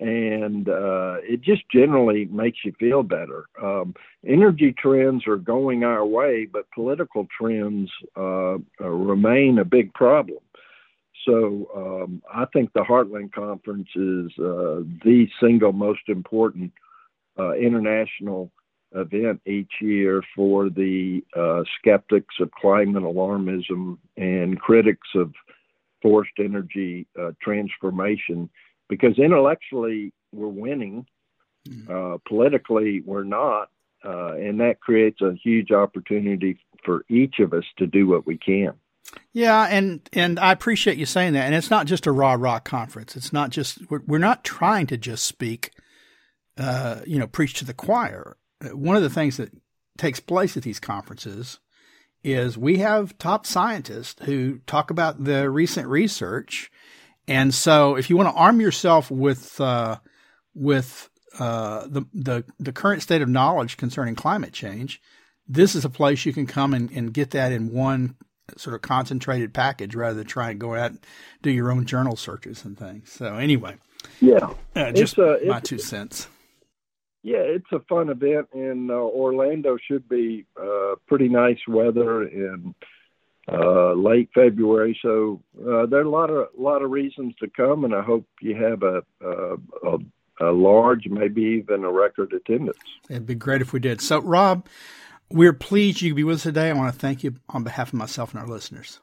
and 0.00 0.68
uh, 0.68 1.16
it 1.22 1.40
just 1.40 1.62
generally 1.72 2.26
makes 2.26 2.58
you 2.64 2.72
feel 2.78 3.02
better. 3.02 3.46
Um, 3.62 3.94
energy 4.26 4.74
trends 4.76 5.26
are 5.26 5.36
going 5.36 5.84
our 5.84 6.04
way, 6.04 6.46
but 6.50 6.70
political 6.72 7.26
trends 7.38 7.90
remain 8.78 9.58
a 9.58 9.64
big 9.64 9.92
problem. 9.94 10.38
So 11.26 11.68
um, 11.74 12.22
I 12.32 12.44
think 12.52 12.72
the 12.72 12.80
Heartland 12.80 13.32
Conference 13.32 13.88
is 13.96 14.30
uh, 14.38 14.82
the 15.04 15.26
single 15.40 15.72
most 15.72 16.08
important 16.08 16.72
uh, 17.38 17.52
international 17.54 18.50
event 18.92 19.40
each 19.46 19.72
year 19.80 20.22
for 20.34 20.70
the 20.70 21.22
uh, 21.36 21.64
skeptics 21.78 22.36
of 22.40 22.50
climate 22.52 23.02
alarmism 23.02 23.98
and 24.16 24.58
critics 24.60 25.08
of 25.14 25.32
forced 26.00 26.38
energy 26.38 27.06
uh, 27.20 27.32
transformation, 27.42 28.48
because 28.88 29.18
intellectually 29.18 30.12
we're 30.32 30.48
winning, 30.48 31.06
mm-hmm. 31.68 31.90
uh, 31.90 32.18
politically 32.26 33.02
we're 33.04 33.24
not, 33.24 33.70
uh, 34.04 34.34
and 34.34 34.60
that 34.60 34.80
creates 34.80 35.20
a 35.20 35.34
huge 35.42 35.72
opportunity 35.72 36.58
for 36.84 37.04
each 37.08 37.40
of 37.40 37.52
us 37.52 37.64
to 37.78 37.86
do 37.86 38.06
what 38.06 38.26
we 38.26 38.38
can. 38.38 38.72
Yeah, 39.32 39.66
and 39.70 40.08
and 40.12 40.38
I 40.38 40.52
appreciate 40.52 40.98
you 40.98 41.06
saying 41.06 41.34
that. 41.34 41.44
And 41.44 41.54
it's 41.54 41.70
not 41.70 41.86
just 41.86 42.06
a 42.06 42.12
raw 42.12 42.34
rock 42.38 42.64
conference. 42.64 43.16
It's 43.16 43.32
not 43.32 43.50
just 43.50 43.90
we're, 43.90 44.02
we're 44.06 44.18
not 44.18 44.44
trying 44.44 44.86
to 44.88 44.96
just 44.96 45.24
speak, 45.24 45.72
uh, 46.58 47.00
you 47.06 47.18
know, 47.18 47.26
preach 47.26 47.54
to 47.54 47.64
the 47.64 47.74
choir. 47.74 48.36
One 48.72 48.96
of 48.96 49.02
the 49.02 49.10
things 49.10 49.36
that 49.36 49.52
takes 49.98 50.20
place 50.20 50.56
at 50.56 50.62
these 50.62 50.80
conferences 50.80 51.60
is 52.24 52.58
we 52.58 52.78
have 52.78 53.16
top 53.18 53.46
scientists 53.46 54.24
who 54.24 54.58
talk 54.66 54.90
about 54.90 55.24
the 55.24 55.48
recent 55.48 55.86
research, 55.86 56.70
and 57.28 57.54
so 57.54 57.96
if 57.96 58.08
you 58.10 58.16
want 58.16 58.28
to 58.28 58.34
arm 58.34 58.60
yourself 58.60 59.10
with 59.10 59.60
uh, 59.60 59.96
with 60.54 61.10
uh, 61.38 61.86
the 61.88 62.04
the 62.14 62.44
the 62.58 62.72
current 62.72 63.02
state 63.02 63.22
of 63.22 63.28
knowledge 63.28 63.76
concerning 63.76 64.14
climate 64.14 64.52
change, 64.52 65.00
this 65.48 65.74
is 65.74 65.84
a 65.84 65.90
place 65.90 66.24
you 66.24 66.32
can 66.32 66.46
come 66.46 66.74
and, 66.74 66.90
and 66.90 67.12
get 67.12 67.30
that 67.32 67.52
in 67.52 67.72
one 67.72 68.16
sort 68.56 68.74
of 68.74 68.82
concentrated 68.82 69.52
package 69.52 69.94
rather 69.94 70.14
than 70.14 70.26
try 70.26 70.50
and 70.50 70.60
go 70.60 70.74
out 70.74 70.92
and 70.92 71.00
do 71.42 71.50
your 71.50 71.72
own 71.72 71.84
journal 71.84 72.16
searches 72.16 72.64
and 72.64 72.78
things. 72.78 73.10
So 73.10 73.34
anyway, 73.34 73.76
yeah, 74.20 74.50
uh, 74.74 74.92
just 74.92 75.18
a, 75.18 75.40
my 75.46 75.60
two 75.60 75.78
cents. 75.78 76.28
Yeah, 77.22 77.38
it's 77.38 77.66
a 77.72 77.80
fun 77.88 78.08
event, 78.08 78.48
and 78.52 78.88
uh, 78.88 78.94
Orlando 78.94 79.76
should 79.88 80.08
be 80.08 80.46
uh, 80.60 80.94
pretty 81.08 81.28
nice 81.28 81.58
weather 81.66 82.22
in 82.22 82.72
uh, 83.50 83.92
late 83.92 84.28
February. 84.34 84.98
So 85.02 85.40
uh, 85.60 85.86
there 85.86 86.00
are 86.00 86.04
a 86.04 86.10
lot 86.10 86.30
of 86.30 86.48
a 86.58 86.60
lot 86.60 86.82
of 86.82 86.90
reasons 86.90 87.34
to 87.40 87.48
come, 87.48 87.84
and 87.84 87.94
I 87.94 88.02
hope 88.02 88.26
you 88.40 88.56
have 88.56 88.82
a, 88.82 89.02
a, 89.24 89.98
a 90.40 90.50
large, 90.52 91.06
maybe 91.06 91.42
even 91.42 91.84
a 91.84 91.90
record 91.90 92.32
attendance. 92.32 92.78
It'd 93.08 93.26
be 93.26 93.34
great 93.34 93.62
if 93.62 93.72
we 93.72 93.80
did. 93.80 94.00
So, 94.00 94.20
Rob, 94.20 94.66
We're 95.30 95.52
pleased 95.52 96.02
you 96.02 96.10
could 96.10 96.16
be 96.16 96.24
with 96.24 96.36
us 96.36 96.42
today. 96.44 96.70
I 96.70 96.72
want 96.72 96.92
to 96.92 96.98
thank 96.98 97.24
you 97.24 97.34
on 97.48 97.64
behalf 97.64 97.88
of 97.88 97.94
myself 97.94 98.32
and 98.32 98.40
our 98.40 98.48
listeners. 98.48 99.00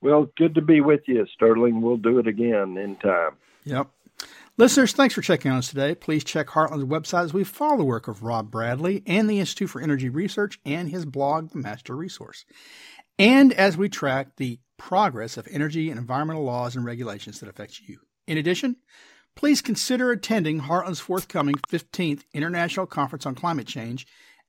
Well, 0.00 0.28
good 0.36 0.56
to 0.56 0.62
be 0.62 0.80
with 0.80 1.02
you, 1.06 1.24
Sterling. 1.32 1.80
We'll 1.80 1.96
do 1.96 2.18
it 2.18 2.26
again 2.26 2.76
in 2.76 2.96
time. 2.96 3.32
Yep. 3.64 3.88
Listeners, 4.62 4.92
thanks 4.92 5.12
for 5.12 5.22
checking 5.22 5.50
on 5.50 5.58
us 5.58 5.70
today. 5.70 5.92
Please 5.92 6.22
check 6.22 6.46
Heartland's 6.46 6.84
website 6.84 7.24
as 7.24 7.34
we 7.34 7.42
follow 7.42 7.78
the 7.78 7.84
work 7.84 8.06
of 8.06 8.22
Rob 8.22 8.48
Bradley 8.48 9.02
and 9.08 9.28
the 9.28 9.40
Institute 9.40 9.70
for 9.70 9.80
Energy 9.80 10.08
Research 10.08 10.60
and 10.64 10.88
his 10.88 11.04
blog, 11.04 11.50
The 11.50 11.58
Master 11.58 11.96
Resource. 11.96 12.44
And 13.18 13.52
as 13.52 13.76
we 13.76 13.88
track 13.88 14.36
the 14.36 14.60
progress 14.78 15.36
of 15.36 15.48
energy 15.50 15.90
and 15.90 15.98
environmental 15.98 16.44
laws 16.44 16.76
and 16.76 16.84
regulations 16.84 17.40
that 17.40 17.48
affect 17.48 17.80
you. 17.80 17.98
In 18.28 18.38
addition, 18.38 18.76
please 19.34 19.60
consider 19.62 20.12
attending 20.12 20.60
Heartland's 20.60 21.00
forthcoming 21.00 21.56
15th 21.68 22.22
International 22.32 22.86
Conference 22.86 23.26
on 23.26 23.34
Climate 23.34 23.66
Change 23.66 24.06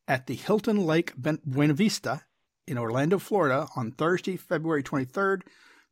at 0.08 0.28
the 0.28 0.36
Hilton 0.36 0.86
Lake 0.86 1.14
Buena 1.18 1.74
Vista 1.74 2.22
in 2.68 2.78
Orlando, 2.78 3.18
Florida 3.18 3.68
on 3.76 3.92
Thursday, 3.92 4.38
February 4.38 4.84
23rd 4.84 5.42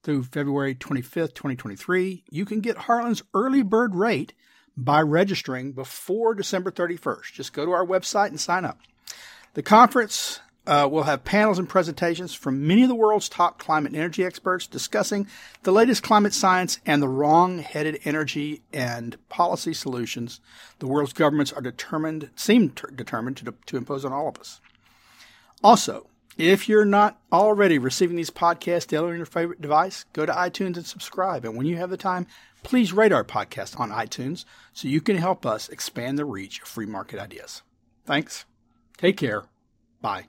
through 0.03 0.23
February 0.23 0.75
25th, 0.75 1.33
2023. 1.33 2.23
You 2.29 2.45
can 2.45 2.59
get 2.59 2.77
Heartland's 2.77 3.23
early 3.33 3.61
bird 3.61 3.95
rate 3.95 4.33
by 4.75 5.01
registering 5.01 5.73
before 5.73 6.33
December 6.33 6.71
31st. 6.71 7.33
Just 7.33 7.53
go 7.53 7.65
to 7.65 7.71
our 7.71 7.85
website 7.85 8.29
and 8.29 8.39
sign 8.39 8.65
up. 8.65 8.79
The 9.53 9.63
conference 9.63 10.39
uh, 10.65 10.87
will 10.89 11.03
have 11.03 11.23
panels 11.23 11.57
and 11.57 11.67
presentations 11.67 12.33
from 12.33 12.67
many 12.67 12.83
of 12.83 12.89
the 12.89 12.95
world's 12.95 13.27
top 13.27 13.57
climate 13.57 13.91
and 13.91 13.99
energy 13.99 14.23
experts 14.23 14.67
discussing 14.67 15.27
the 15.63 15.71
latest 15.71 16.03
climate 16.03 16.33
science 16.33 16.79
and 16.85 17.01
the 17.01 17.09
wrong 17.09 17.59
headed 17.59 17.99
energy 18.03 18.61
and 18.71 19.17
policy 19.27 19.73
solutions 19.73 20.39
the 20.79 20.87
world's 20.87 21.13
governments 21.13 21.51
are 21.51 21.61
determined, 21.61 22.29
seem 22.35 22.69
determined 22.95 23.37
to, 23.37 23.53
to 23.65 23.77
impose 23.77 24.05
on 24.05 24.13
all 24.13 24.27
of 24.27 24.37
us. 24.37 24.61
Also, 25.63 26.07
if 26.37 26.69
you're 26.69 26.85
not 26.85 27.19
already 27.31 27.77
receiving 27.77 28.15
these 28.15 28.29
podcasts 28.29 28.87
daily 28.87 29.11
on 29.11 29.17
your 29.17 29.25
favorite 29.25 29.61
device, 29.61 30.05
go 30.13 30.25
to 30.25 30.31
iTunes 30.31 30.75
and 30.77 30.85
subscribe. 30.85 31.45
And 31.45 31.55
when 31.55 31.65
you 31.67 31.77
have 31.77 31.89
the 31.89 31.97
time, 31.97 32.27
please 32.63 32.93
rate 32.93 33.11
our 33.11 33.23
podcast 33.23 33.79
on 33.79 33.91
iTunes 33.91 34.45
so 34.73 34.87
you 34.87 35.01
can 35.01 35.17
help 35.17 35.45
us 35.45 35.69
expand 35.69 36.17
the 36.17 36.25
reach 36.25 36.61
of 36.61 36.67
free 36.67 36.85
market 36.85 37.19
ideas. 37.19 37.63
Thanks. 38.05 38.45
Take 38.97 39.17
care. 39.17 39.45
Bye. 40.01 40.25